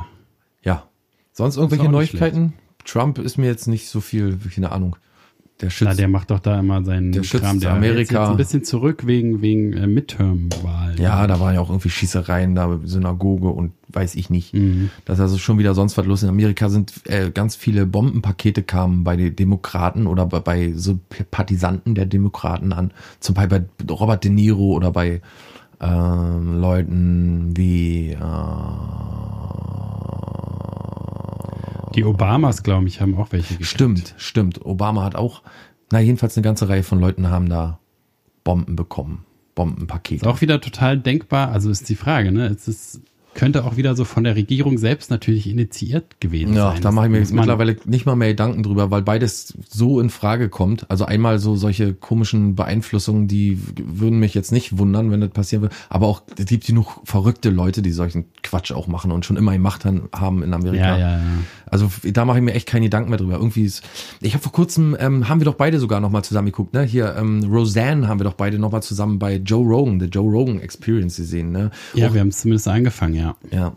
[0.63, 0.89] Ja.
[1.33, 2.55] Sonst irgendwelche Neuigkeiten?
[2.85, 4.97] Trump ist mir jetzt nicht so viel, keine Ahnung.
[5.61, 5.99] Der Na, schützt.
[5.99, 7.59] der macht doch da immer seinen Der schützt Kram.
[7.59, 8.21] Der Amerika.
[8.21, 10.99] jetzt ein bisschen zurück wegen, wegen äh, Midterm-Wahlen.
[10.99, 14.55] ja, da waren ja auch irgendwie Schießereien, da Synagoge und weiß ich nicht.
[14.55, 14.91] Mhm.
[15.05, 16.23] Das ist also schon wieder sonst was los.
[16.23, 20.99] In Amerika sind äh, ganz viele Bombenpakete kamen bei den Demokraten oder bei, bei so
[21.31, 22.93] Partisanten der Demokraten an.
[23.19, 25.23] Zum Beispiel bei Robert De Niro oder bei
[25.81, 28.17] ähm, Leuten wie äh,
[31.99, 33.71] Die Obamas, glaube ich, haben auch welche gekriegt.
[33.71, 34.65] Stimmt, stimmt.
[34.65, 35.43] Obama hat auch,
[35.91, 37.81] na jedenfalls eine ganze Reihe von Leuten haben da
[38.45, 39.25] Bomben bekommen.
[39.57, 40.25] Bombenpakete.
[40.25, 41.51] Ist auch wieder total denkbar.
[41.51, 42.47] Also ist die Frage, ne?
[42.47, 43.01] Es ist,
[43.39, 46.83] könnte auch wieder so von der Regierung selbst natürlich initiiert gewesen Ja, sein.
[46.83, 50.11] da mache ich mir jetzt mittlerweile nicht mal mehr Gedanken drüber, weil beides so in
[50.11, 50.91] Frage kommt.
[50.91, 55.63] Also einmal so solche komischen Beeinflussungen, die würden mich jetzt nicht wundern, wenn das passieren
[55.63, 55.75] würde.
[55.89, 59.53] Aber auch es gibt genug verrückte Leute, die solchen Quatsch auch machen und schon immer
[59.53, 60.97] gemacht han- haben in Amerika.
[60.97, 61.23] Ja, ja, ja.
[61.67, 63.35] Also da mache ich mir echt keine Gedanken mehr drüber.
[63.35, 63.85] Irgendwie ist,
[64.21, 66.83] ich habe vor kurzem, ähm, haben wir doch beide sogar noch mal zusammen geguckt, ne?
[66.83, 70.29] Hier, ähm, Roseanne haben wir doch beide noch mal zusammen bei Joe Rogan, the Joe
[70.29, 71.71] Rogan Experience gesehen, ne?
[71.95, 73.28] Ja, wir haben es zumindest angefangen, ja.
[73.51, 73.73] Ja.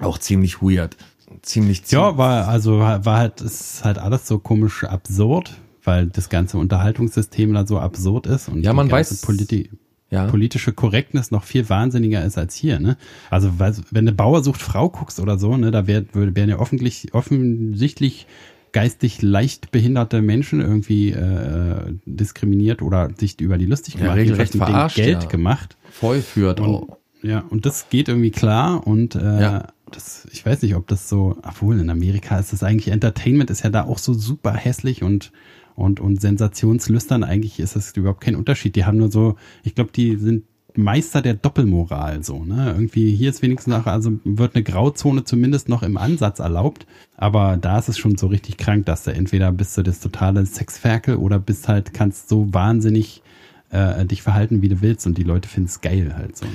[0.00, 0.96] Auch ziemlich weird.
[1.42, 5.54] Ziemlich, ziemlich Ja, war, also war halt, ist halt alles so komisch absurd,
[5.84, 9.70] weil das ganze Unterhaltungssystem da so absurd ist und Ja, man weiß- Politi
[10.10, 10.26] Ja.
[10.26, 12.98] politische Korrektness noch viel wahnsinniger ist als hier, ne?
[13.30, 17.14] Also, wenn eine Bauer sucht Frau guckst oder so, ne, da wär, werden ja offentlich,
[17.14, 18.26] offensichtlich
[18.72, 24.54] geistig leicht behinderte Menschen irgendwie äh, diskriminiert oder sich über die lustig Ja, gemacht, regelrecht
[24.54, 25.28] mit dem verarscht, Geld ja.
[25.28, 25.76] gemacht.
[25.90, 26.60] voll führt.
[26.60, 26.98] Und, auch.
[27.22, 29.66] Ja, und das geht irgendwie klar und äh, Ja.
[29.90, 33.62] das, ich weiß nicht, ob das so, obwohl in Amerika ist das eigentlich, Entertainment ist
[33.62, 35.32] ja da auch so super hässlich und
[35.74, 37.24] und und sensationslüstern.
[37.24, 38.76] Eigentlich ist das überhaupt kein Unterschied.
[38.76, 40.44] Die haben nur so, ich glaube, die sind
[40.74, 42.72] Meister der Doppelmoral so, ne?
[42.74, 47.56] Irgendwie hier ist wenigstens noch, also wird eine Grauzone zumindest noch im Ansatz erlaubt, aber
[47.58, 51.16] da ist es schon so richtig krank, dass du entweder bist du das totale Sexferkel
[51.16, 53.22] oder bist halt, kannst so wahnsinnig
[53.70, 56.46] äh, dich verhalten, wie du willst und die Leute finden es geil halt so.
[56.46, 56.52] Ne?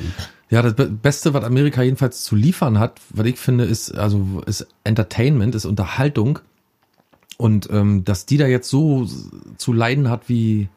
[0.49, 4.41] Ja, das Be- Beste, was Amerika jedenfalls zu liefern hat, was ich finde, ist, also
[4.45, 6.39] ist Entertainment, ist Unterhaltung.
[7.37, 9.07] Und ähm, dass die da jetzt so
[9.57, 10.69] zu leiden hat wie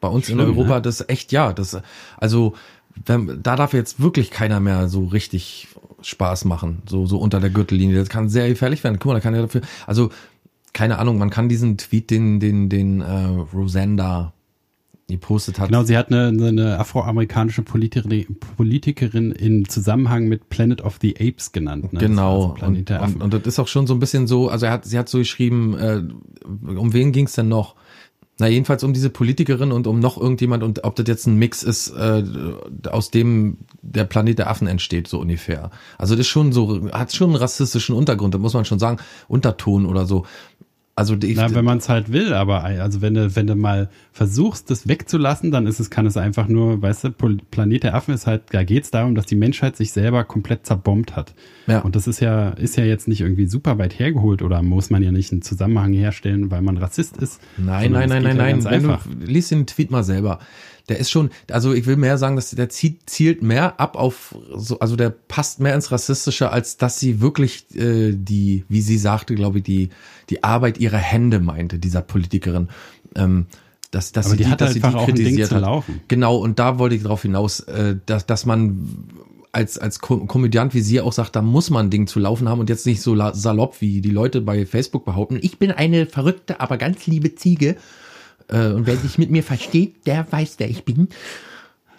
[0.00, 0.82] bei uns in Schlimm, Europa, ne?
[0.82, 1.80] das ist echt, ja, das,
[2.18, 2.54] also
[3.06, 5.68] wenn, da darf jetzt wirklich keiner mehr so richtig
[6.02, 7.96] Spaß machen, so, so unter der Gürtellinie.
[7.96, 8.98] Das kann sehr gefährlich werden.
[8.98, 10.10] Guck mal, da kann ja dafür, also
[10.72, 13.28] keine Ahnung, man kann diesen Tweet, den, den, den äh,
[15.10, 15.68] Rosanda gepostet hat.
[15.68, 21.52] Genau, sie hat eine, eine afroamerikanische Politikerin, Politikerin in Zusammenhang mit Planet of the Apes
[21.52, 21.92] genannt.
[21.92, 22.00] Ne?
[22.00, 22.54] Genau.
[22.54, 23.16] Also und, der Affen.
[23.16, 25.18] und, und das ist auch schon so ein bisschen so, also hat, sie hat so
[25.18, 26.02] geschrieben, äh,
[26.44, 27.74] um wen ging es denn noch?
[28.38, 31.62] Na, jedenfalls um diese Politikerin und um noch irgendjemand und ob das jetzt ein Mix
[31.62, 32.24] ist, äh,
[32.90, 35.70] aus dem der Planet der Affen entsteht, so ungefähr.
[35.98, 38.96] Also das ist schon so, hat schon einen rassistischen Untergrund, da muss man schon sagen,
[39.28, 40.24] Unterton oder so.
[40.94, 43.88] Also die, Na, wenn man es halt will, aber also wenn du, wenn du mal
[44.12, 47.10] versuchst, das wegzulassen, dann ist es, kann es einfach nur, weißt du,
[47.50, 50.66] Planet der Affen ist halt, da geht es darum, dass die Menschheit sich selber komplett
[50.66, 51.34] zerbombt hat.
[51.66, 51.78] Ja.
[51.78, 55.02] Und das ist ja, ist ja jetzt nicht irgendwie super weit hergeholt oder muss man
[55.02, 57.40] ja nicht einen Zusammenhang herstellen, weil man Rassist ist.
[57.56, 58.64] Nein, nein, nein, nein, ja nein.
[58.64, 60.40] Wenn du, liest den Tweet mal selber
[60.88, 64.34] der ist schon, also ich will mehr sagen, dass der zielt, zielt mehr ab auf,
[64.54, 68.98] so, also der passt mehr ins Rassistische, als dass sie wirklich äh, die, wie sie
[68.98, 69.90] sagte, glaube ich, die,
[70.30, 72.68] die Arbeit ihrer Hände meinte, dieser Politikerin.
[73.14, 73.46] Ähm,
[73.90, 75.56] dass, dass Aber sie die, hat dass sie einfach die auch ein Ding kritisiert zu
[75.56, 75.62] hat.
[75.62, 76.00] laufen.
[76.08, 78.88] Genau, und da wollte ich darauf hinaus, äh, dass, dass man
[79.52, 82.48] als, als Ko Komödiant, wie sie auch sagt, da muss man ein Ding zu laufen
[82.48, 85.38] haben und jetzt nicht so salopp, wie die Leute bei Facebook behaupten.
[85.42, 87.76] Ich bin eine verrückte, aber ganz liebe Ziege.
[88.52, 91.08] Äh, und wer sich mit mir versteht, der weiß, wer ich bin.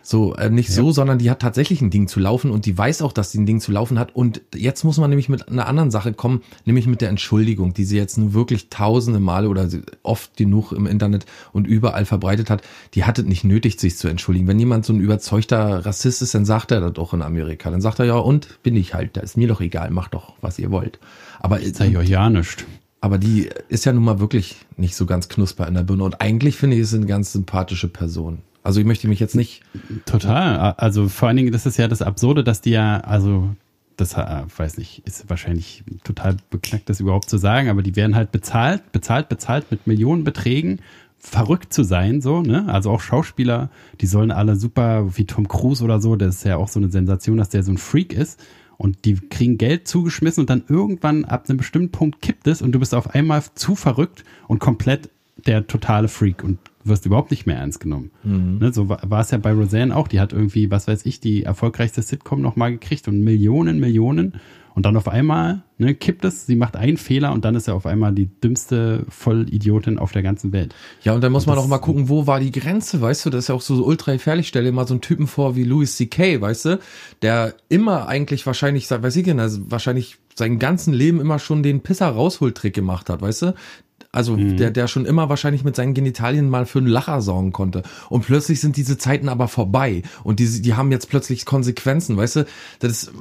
[0.06, 0.76] So, äh, nicht ja.
[0.76, 3.40] so, sondern die hat tatsächlich ein Ding zu laufen und die weiß auch, dass sie
[3.40, 4.14] ein Ding zu laufen hat.
[4.14, 7.86] Und jetzt muss man nämlich mit einer anderen Sache kommen, nämlich mit der Entschuldigung, die
[7.86, 9.70] sie jetzt nun wirklich tausende Male oder
[10.04, 12.64] oft genug im Internet und überall verbreitet hat.
[12.96, 14.46] Die hat es nicht nötig, sich zu entschuldigen.
[14.46, 17.72] Wenn jemand so ein überzeugter Rassist ist, dann sagt er das doch in Amerika.
[17.72, 20.34] Dann sagt er ja, und bin ich halt, da ist mir doch egal, macht doch,
[20.42, 21.00] was ihr wollt.
[21.40, 22.66] Aber ist ja ja nicht.
[23.04, 26.06] Aber die ist ja nun mal wirklich nicht so ganz knusper in der Birne.
[26.06, 28.38] Und eigentlich finde ich, ist eine ganz sympathische Person.
[28.64, 29.62] Also ich möchte mich jetzt nicht.
[30.06, 30.72] Total.
[30.78, 33.50] Also vor allen Dingen, das ist ja das Absurde, dass die ja, also
[33.98, 38.16] das äh, weiß nicht, ist wahrscheinlich total beknackt, das überhaupt zu sagen, aber die werden
[38.16, 40.80] halt bezahlt, bezahlt, bezahlt mit Millionenbeträgen,
[41.20, 42.70] verrückt zu sein, so, ne?
[42.70, 46.56] Also auch Schauspieler, die sollen alle super, wie Tom Cruise oder so, das ist ja
[46.56, 48.40] auch so eine Sensation, dass der so ein Freak ist.
[48.78, 52.72] Und die kriegen Geld zugeschmissen und dann irgendwann ab einem bestimmten Punkt kippt es und
[52.72, 55.10] du bist auf einmal zu verrückt und komplett
[55.46, 58.12] der totale Freak und wirst überhaupt nicht mehr ernst genommen.
[58.24, 58.58] Mhm.
[58.60, 60.08] Ne, so war, war es ja bei Roseanne auch.
[60.08, 64.34] Die hat irgendwie, was weiß ich, die erfolgreichste Sitcom nochmal gekriegt und Millionen, Millionen.
[64.76, 67.76] Und dann auf einmal ne, kippt es, sie macht einen Fehler und dann ist er
[67.76, 70.74] auf einmal die dümmste Vollidiotin auf der ganzen Welt.
[71.04, 73.30] Ja, und dann muss man auch mal gucken, wo war die Grenze, weißt du?
[73.30, 74.48] Das ist ja auch so ultra gefährlich.
[74.48, 76.80] Stell dir mal so einen Typen vor wie Louis C.K., weißt du?
[77.22, 81.82] Der immer eigentlich wahrscheinlich, weiß ich nicht, also wahrscheinlich sein ganzen Leben immer schon den
[81.82, 83.56] Pisser-Rausholtrick gemacht hat, weißt du?
[84.12, 84.58] Also mhm.
[84.58, 87.82] der, der schon immer wahrscheinlich mit seinen Genitalien mal für einen Lacher sorgen konnte.
[88.10, 90.04] Und plötzlich sind diese Zeiten aber vorbei.
[90.24, 92.46] Und die, die haben jetzt plötzlich Konsequenzen, weißt du?
[92.80, 93.12] Das ist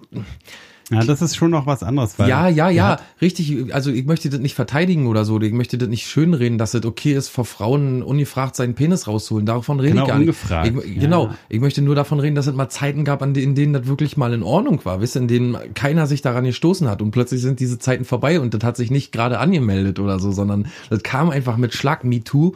[0.93, 2.19] ja, das ist schon noch was anderes.
[2.19, 3.75] Weil ja, ja, ja, richtig.
[3.75, 5.41] Also ich möchte das nicht verteidigen oder so.
[5.41, 9.47] Ich möchte das nicht schönreden, dass es okay ist, vor Frauen ungefragt seinen Penis rauszuholen.
[9.47, 10.75] Davon rede genau, ich gar ungefragt.
[10.75, 10.87] nicht.
[10.87, 11.27] Ich, genau.
[11.27, 11.35] Ja.
[11.49, 14.33] Ich möchte nur davon reden, dass es mal Zeiten gab, in denen das wirklich mal
[14.33, 15.01] in Ordnung war.
[15.01, 17.03] Wisst ihr, in denen keiner sich daran gestoßen hat.
[17.03, 20.33] Und plötzlich sind diese Zeiten vorbei und das hat sich nicht gerade angemeldet oder so,
[20.33, 22.53] sondern das kam einfach mit Schlag MeToo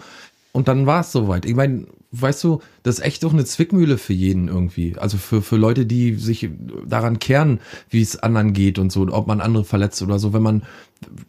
[0.52, 1.44] und dann war es soweit.
[1.44, 1.86] Ich meine,
[2.20, 4.96] weißt du, das ist echt doch eine Zwickmühle für jeden irgendwie.
[4.98, 6.48] Also für, für Leute, die sich
[6.86, 7.60] daran kehren,
[7.90, 10.32] wie es anderen geht und so, ob man andere verletzt oder so.
[10.32, 10.62] Wenn man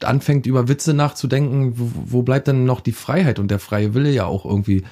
[0.03, 4.11] anfängt, über Witze nachzudenken, wo, wo bleibt denn noch die Freiheit und der freie Wille
[4.11, 4.83] ja auch irgendwie?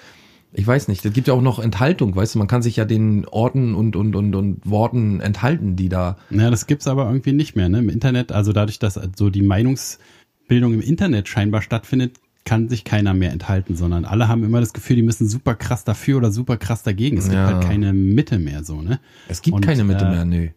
[0.58, 2.86] Ich weiß nicht, es gibt ja auch noch Enthaltung, weißt du, man kann sich ja
[2.86, 6.18] den Orten und, und, und, und Worten enthalten, die da.
[6.30, 7.80] Ja, das gibt's aber irgendwie nicht mehr, ne?
[7.80, 13.14] Im Internet, also dadurch, dass so die Meinungsbildung im Internet scheinbar stattfindet, kann sich keiner
[13.16, 16.58] mehr enthalten, sondern alle haben immer das Gefühl, die müssen super krass dafür oder super
[16.58, 17.18] krass dagegen.
[17.18, 17.34] Es ja.
[17.34, 19.00] gibt halt keine Mitte mehr so, ne?
[19.28, 20.54] Es gibt Und, keine Mitte äh, mehr, nee.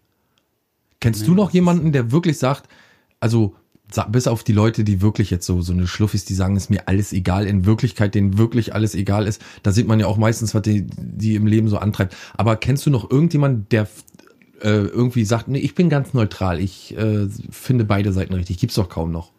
[1.01, 2.69] Kennst nee, du noch jemanden, der wirklich sagt,
[3.21, 3.57] also
[4.11, 6.89] bis auf die Leute, die wirklich jetzt so so eine Schluffis, die sagen, ist mir
[6.89, 10.55] alles egal, in Wirklichkeit denen wirklich alles egal ist, da sieht man ja auch meistens,
[10.55, 12.15] was die, die im Leben so antreibt.
[12.37, 13.89] Aber kennst du noch irgendjemanden, der
[14.61, 18.75] äh, irgendwie sagt, nee, ich bin ganz neutral, ich äh, finde beide Seiten richtig, gibt's
[18.75, 19.33] doch kaum noch.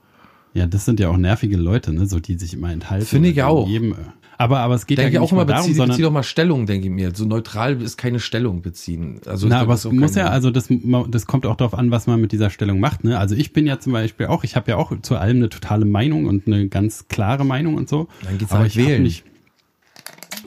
[0.60, 3.06] Ja, das sind ja auch nervige Leute, ne, so die sich immer enthalten.
[3.06, 3.66] Finde ich auch.
[3.66, 3.96] Jedem,
[4.38, 6.66] aber, aber es geht denke ja auch immer darum, bezieh, sondern, bezieh doch mal Stellung,
[6.66, 7.16] denke ich mir.
[7.16, 9.22] So neutral ist keine Stellung beziehen.
[9.26, 10.68] Also na, aber es muss ja, also das,
[11.10, 13.06] das kommt auch darauf an, was man mit dieser Stellung macht.
[13.06, 13.18] Ne?
[13.18, 15.86] Also ich bin ja zum Beispiel auch, ich habe ja auch zu allem eine totale
[15.86, 18.10] Meinung und eine ganz klare Meinung und so.
[18.24, 19.04] Dann geht's aber halt ich wählen.
[19.04, 19.24] Nicht,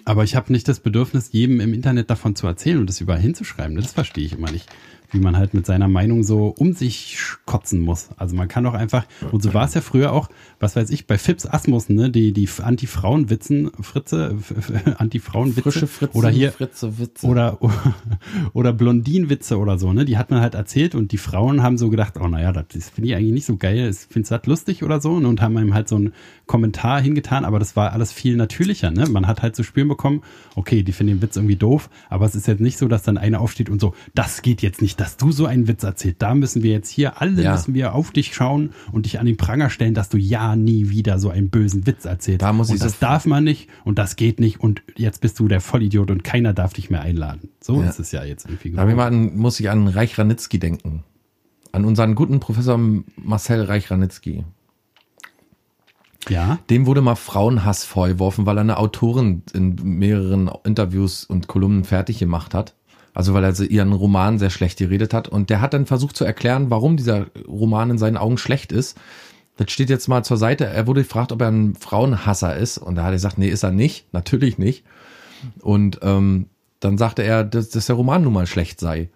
[0.05, 3.21] aber ich habe nicht das Bedürfnis, jedem im Internet davon zu erzählen und das überall
[3.21, 3.77] hinzuschreiben.
[3.77, 4.69] Das verstehe ich immer nicht
[5.13, 8.09] wie man halt mit seiner Meinung so um sich kotzen muss.
[8.17, 10.29] Also man kann doch einfach, und so war es ja früher auch,
[10.63, 14.37] was weiß ich, bei Fips Asmussen, ne, die, die Anti-Frauen-Witzen, Fritze,
[14.97, 15.63] Anti-Frauen-Witze.
[15.63, 17.27] Frische Fritze, oder hier, Fritze, Witze.
[17.27, 17.59] Oder,
[18.53, 21.91] oder Blondin-Witze oder so, ne, die hat man halt erzählt und die Frauen haben so
[21.91, 24.83] gedacht, oh naja, das finde ich eigentlich nicht so geil, ich finde es halt lustig
[24.83, 26.13] oder so, ne, und haben einem halt so einen
[26.47, 30.23] Kommentar hingetan, aber das war alles viel natürlicher, ne, man hat halt zu spüren bekommen,
[30.55, 33.19] okay, die finden den Witz irgendwie doof, aber es ist jetzt nicht so, dass dann
[33.19, 36.23] einer aufsteht und so, das geht jetzt nicht, dass du so einen Witz erzählst.
[36.23, 37.53] Da müssen wir jetzt hier, alle Ja.
[37.53, 40.89] müssen wir auf dich schauen und dich an den Pranger stellen, dass du ja nie
[40.91, 42.43] wieder so einen bösen Witz erzählst.
[42.43, 45.39] Da muss ich und das darf man nicht und das geht nicht und jetzt bist
[45.39, 47.49] du der Vollidiot und keiner darf dich mehr einladen.
[47.61, 47.89] So Ja.
[47.89, 51.05] ist es ja jetzt irgendwie Da ich mal an, muss ich an Reich Ranitzky denken.
[51.73, 52.79] An unseren guten Professor
[53.17, 54.45] Marcel Reich Ranitzky.
[56.29, 56.59] Ja.
[56.71, 62.19] Dem wurde mal Frauenhass vorgeworfen, weil er eine Autorin in mehreren Interviews und Kolumnen fertig
[62.19, 62.75] gemacht hat.
[63.15, 65.29] Also weil er sie- ihren Roman sehr schlecht geredet hat.
[65.29, 68.97] Und der hat dann versucht zu erklären, warum dieser Roman in seinen Augen schlecht ist.
[69.63, 70.65] Das steht jetzt mal zur Seite.
[70.67, 72.79] Er wurde gefragt, ob er ein Frauenhasser ist.
[72.79, 74.13] Und da hat er gesagt, nee, ist er nicht.
[74.13, 74.85] Natürlich nicht.
[75.61, 76.47] Und ähm,
[76.81, 79.09] dann sagte er, dass, dass der Roman nun mal schlecht sei.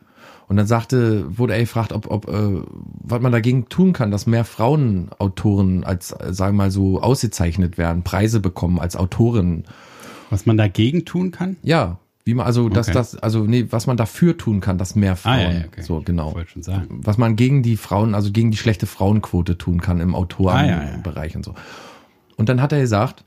[0.48, 2.62] Und dann sagte, wurde er gefragt, ob, ob äh,
[3.02, 7.78] was man dagegen tun kann, dass mehr Frauenautoren als, äh, sagen wir mal so, ausgezeichnet
[7.78, 9.64] werden, Preise bekommen als Autorinnen.
[10.30, 11.56] Was man dagegen tun kann?
[11.62, 12.94] Ja, wie man, also, dass Okay.
[12.94, 15.82] das, also, nee, was man dafür tun kann, dass mehr Frauen, Ah, ja, ja, okay.
[15.82, 16.36] so, genau.
[16.90, 20.18] Was man gegen die Frauen, also gegen die schlechte Frauenquote tun kann im Ah, ja.
[20.18, 21.54] Autorenbereich und so.
[22.36, 23.24] Und dann hat er gesagt,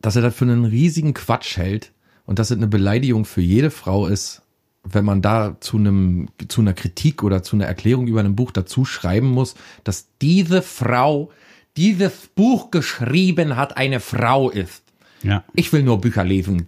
[0.00, 1.92] dass er das für einen riesigen Quatsch hält
[2.24, 4.40] und dass es eine Beleidigung für jede Frau ist,
[4.84, 8.52] wenn man da zu einem, zu einer Kritik oder zu einer Erklärung über ein Buch
[8.52, 11.30] dazu schreiben muss, dass diese Frau
[11.76, 14.82] dieses Buch geschrieben hat, eine Frau ist.
[15.22, 15.44] Ja.
[15.54, 16.66] Ich will nur Bücher lesen,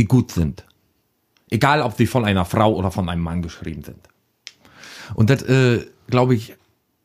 [0.00, 0.64] die gut sind.
[1.50, 3.98] Egal, ob sie von einer Frau oder von einem Mann geschrieben sind.
[5.14, 6.54] Und das, äh, glaube ich,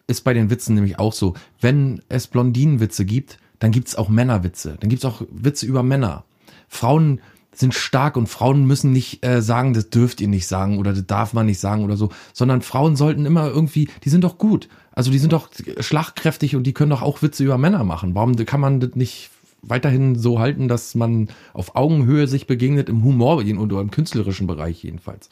[0.07, 1.33] ist bei den Witzen nämlich auch so.
[1.59, 4.77] Wenn es Blondinenwitze gibt, dann gibt's auch Männerwitze.
[4.79, 6.23] Dann gibt's auch Witze über Männer.
[6.69, 7.19] Frauen
[7.53, 11.05] sind stark und Frauen müssen nicht äh, sagen, das dürft ihr nicht sagen oder das
[11.05, 14.69] darf man nicht sagen oder so, sondern Frauen sollten immer irgendwie, die sind doch gut.
[14.91, 18.15] Also die sind doch schlagkräftig und die können doch auch Witze über Männer machen.
[18.15, 19.31] Warum kann man das nicht
[19.67, 24.83] weiterhin so halten, dass man auf Augenhöhe sich begegnet im Humor oder im künstlerischen Bereich
[24.83, 25.29] jedenfalls?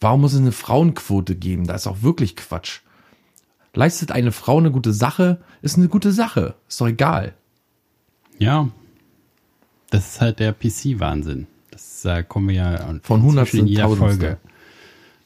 [0.00, 1.66] Warum muss es eine Frauenquote geben?
[1.66, 2.80] Da ist auch wirklich Quatsch.
[3.74, 6.54] Leistet eine Frau eine gute Sache, ist eine gute Sache.
[6.68, 7.34] Ist doch egal.
[8.38, 8.68] Ja.
[9.90, 11.46] Das ist halt der PC-Wahnsinn.
[11.70, 13.88] Das da kommen wir ja Von Hundertstel in jeder.
[13.88, 14.38] Folge.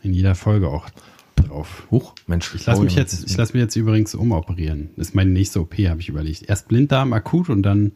[0.03, 0.89] In jeder Folge auch
[1.37, 1.87] drauf.
[1.91, 2.55] Huch, Mensch.
[2.55, 4.91] Ich lasse mich oh, jetzt, ich lasse mich jetzt übrigens umoperieren.
[4.97, 6.49] Das ist meine nächste OP, habe ich überlegt.
[6.49, 7.93] Erst Blinddarm akut und dann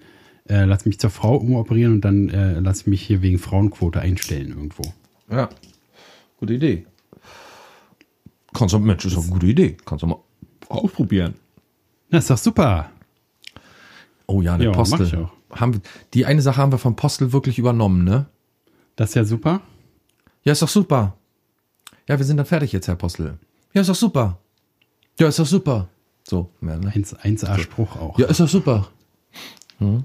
[0.49, 4.01] äh, lass mich zur Frau umoperieren und dann äh, lass ich mich hier wegen Frauenquote
[4.01, 4.83] einstellen irgendwo.
[5.31, 5.49] Ja.
[6.39, 6.87] Gute Idee.
[8.53, 9.77] Kannst du, Mensch, ist doch eine gute Idee.
[9.85, 10.19] Kannst du mal
[10.69, 11.35] ausprobieren.
[12.11, 12.91] Das ist doch super.
[14.27, 15.25] Oh ja, mach ich Postel.
[15.25, 15.33] auch.
[15.59, 15.83] Haben,
[16.15, 18.27] die eine Sache haben wir vom Postel wirklich übernommen, ne?
[18.97, 19.61] Das ist ja super.
[20.43, 21.17] Ja, ist doch super.
[22.09, 23.39] Ja, wir sind dann fertig jetzt, Herr Postel.
[23.73, 24.39] Ja, ist doch super.
[25.19, 25.89] Ja, ist doch super.
[26.27, 26.93] So, mehr, ne?
[26.95, 28.19] 1, 1A Spruch auch.
[28.19, 28.89] Ja, ist doch super.
[29.79, 30.05] Hm.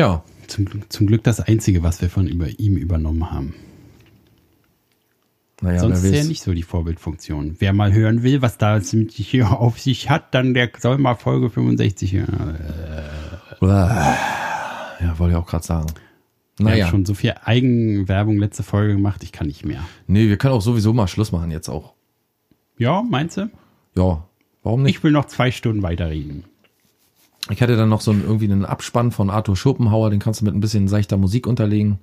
[0.00, 3.54] Ja, Zum, zum Glück das Einzige, was wir von über ihm übernommen haben.
[5.60, 7.56] naja, Sonst ist ja nicht so die Vorbildfunktion.
[7.58, 11.16] Wer mal hören will, was da mit hier auf sich hat, dann der soll mal
[11.16, 12.56] Folge 65 hören.
[13.60, 15.88] Ja, wollte ich auch gerade sagen.
[16.58, 19.82] Ich Naja, habe schon so viel Eigenwerbung letzte Folge gemacht, ich kann nicht mehr.
[20.06, 21.92] nee, wir können auch sowieso mal Schluss machen jetzt auch.
[22.78, 23.50] Ja, meinst du?
[23.96, 24.26] Ja,
[24.62, 24.96] warum nicht?
[24.96, 26.44] Ich will noch zwei Stunden weiterreden.
[27.48, 30.44] Ich hatte dann noch so einen, irgendwie einen Abspann von Arthur Schopenhauer, den kannst du
[30.44, 31.98] mit ein bisschen seichter Musik unterlegen.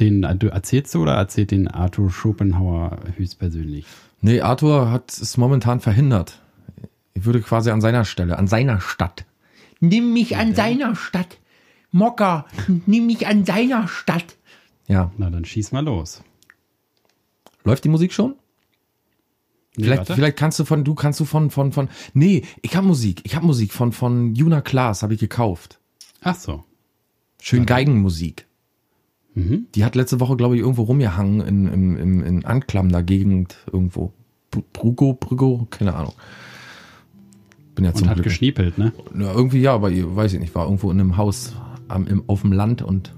[0.00, 3.84] Den du erzählst du oder erzählt den Arthur Schopenhauer höchstpersönlich?
[4.20, 6.40] Nee, Arthur hat es momentan verhindert.
[7.14, 9.24] Ich würde quasi an seiner Stelle, an seiner Stadt.
[9.80, 11.38] Nimm mich an seiner Stadt.
[11.90, 12.46] Mocker,
[12.86, 14.36] nimm mich an seiner Stadt.
[14.86, 16.22] Ja, Na, dann schieß mal los.
[17.64, 18.36] läuft die Musik schon?
[19.74, 20.14] Vielleicht, warte.
[20.14, 23.34] vielleicht kannst du von, du kannst du von, von, von, nee, ich hab Musik, ich
[23.36, 25.78] hab Musik von, von Juna Klaas, habe ich gekauft.
[26.22, 26.62] Ach so.
[27.40, 28.46] Schön Geigenmusik.
[29.34, 29.66] Mhm.
[29.74, 34.12] Die hat letzte Woche, glaube ich, irgendwo rumgehangen in, in, in, in Anklammer Gegend irgendwo.
[34.50, 36.12] Br- Brugo, Brüggo, keine Ahnung.
[37.74, 38.24] Bin ja Und zum hat Glück.
[38.24, 38.92] geschniepelt, ne?
[39.18, 41.54] Ja, irgendwie ja, aber ich weiß ich nicht, war irgendwo in einem Haus
[41.88, 43.14] am, im, auf dem Land und,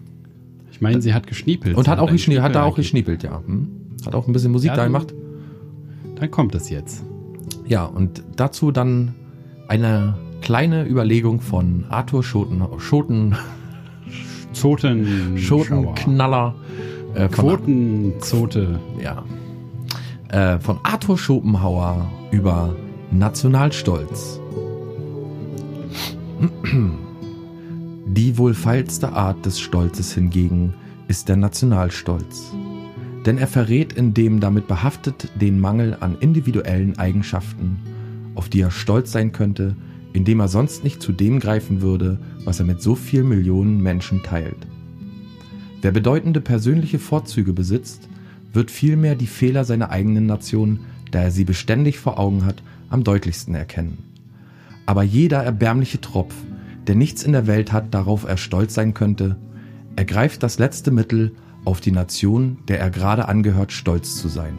[0.70, 1.76] Ich meine, sie hat geschniepelt.
[1.76, 3.42] und hat auch geschniepelt, hat da auch Schniepel geschniepelt, ja.
[3.44, 3.68] Hm?
[4.06, 5.10] Hat auch ein bisschen Musik Ja, da du- gemacht.
[5.10, 5.23] angegeben.
[6.16, 7.04] Dann kommt es jetzt.
[7.66, 9.14] Ja, und dazu dann
[9.68, 13.34] eine kleine Überlegung von Arthur Schoten, Schoten,
[14.52, 15.38] Zoten.
[15.38, 16.54] Schotenknaller.
[17.14, 18.80] Äh, Quotenzote.
[19.00, 19.24] ja.
[20.28, 22.74] Äh, von Arthur Schopenhauer über
[23.10, 24.40] Nationalstolz.
[28.06, 30.74] Die wohl feilste Art des Stolzes hingegen
[31.08, 32.52] ist der Nationalstolz.
[33.26, 37.78] Denn er verrät in dem damit behaftet den Mangel an individuellen Eigenschaften,
[38.34, 39.76] auf die er stolz sein könnte,
[40.12, 44.22] indem er sonst nicht zu dem greifen würde, was er mit so vielen Millionen Menschen
[44.22, 44.66] teilt.
[45.82, 48.08] Wer bedeutende persönliche Vorzüge besitzt,
[48.52, 53.04] wird vielmehr die Fehler seiner eigenen Nation, da er sie beständig vor Augen hat, am
[53.04, 53.98] deutlichsten erkennen.
[54.86, 56.34] Aber jeder erbärmliche Tropf,
[56.86, 59.36] der nichts in der Welt hat, darauf er stolz sein könnte,
[59.96, 61.32] ergreift das letzte Mittel,
[61.64, 64.58] auf die Nation, der er gerade angehört, stolz zu sein.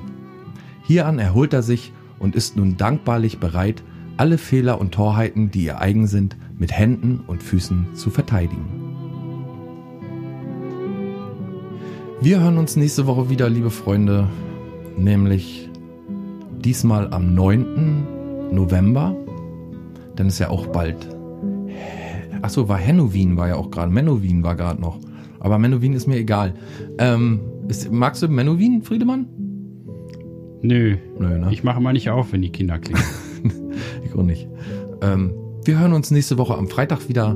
[0.84, 3.84] Hieran erholt er sich und ist nun dankbarlich bereit,
[4.18, 8.66] alle Fehler und Torheiten, die ihr eigen sind, mit Händen und Füßen zu verteidigen.
[12.22, 14.28] Wir hören uns nächste Woche wieder, liebe Freunde,
[14.98, 15.70] nämlich
[16.64, 18.52] diesmal am 9.
[18.52, 19.16] November.
[20.16, 21.10] Dann ist ja auch bald.
[22.42, 23.92] Achso, war Halloween, war ja auch gerade.
[23.92, 24.98] Menowin war gerade noch.
[25.40, 26.54] Aber Menowin ist mir egal.
[26.98, 29.28] Ähm, ist, magst du Menowin, Friedemann?
[30.62, 30.98] Nö.
[31.20, 31.48] Nö, ne?
[31.52, 33.04] Ich mache mal nicht auf, wenn die Kinder klingen.
[34.06, 34.48] ich auch nicht.
[35.02, 35.34] Ähm,
[35.64, 37.36] wir hören uns nächste Woche am Freitag wieder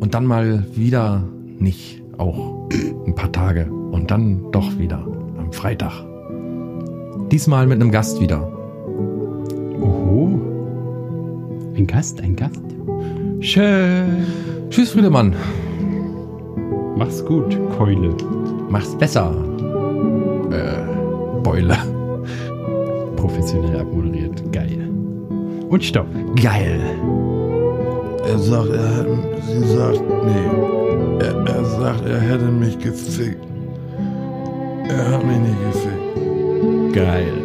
[0.00, 1.24] und dann mal wieder
[1.58, 2.02] nicht.
[2.18, 2.68] Auch
[3.06, 4.98] ein paar Tage und dann doch wieder
[5.38, 6.04] am Freitag.
[7.30, 8.46] Diesmal mit einem Gast wieder.
[9.80, 10.40] Oho.
[11.76, 12.60] Ein Gast, ein Gast.
[13.40, 14.26] Schön.
[14.68, 15.34] Tschüss, Friedemann.
[17.00, 18.14] Mach's gut, Keule.
[18.68, 19.32] Mach's besser.
[20.52, 21.78] Äh, Beule.
[23.16, 24.52] Professionell abmoderiert.
[24.52, 24.86] Geil.
[25.70, 26.06] Und stopp.
[26.36, 26.78] Geil.
[28.28, 29.06] Er sagt, er hat,
[29.46, 31.24] sie sagt, nee.
[31.24, 33.46] Er, er sagt, er hätte mich gefickt.
[34.86, 36.94] Er hat mich nicht gefickt.
[36.94, 37.39] Geil.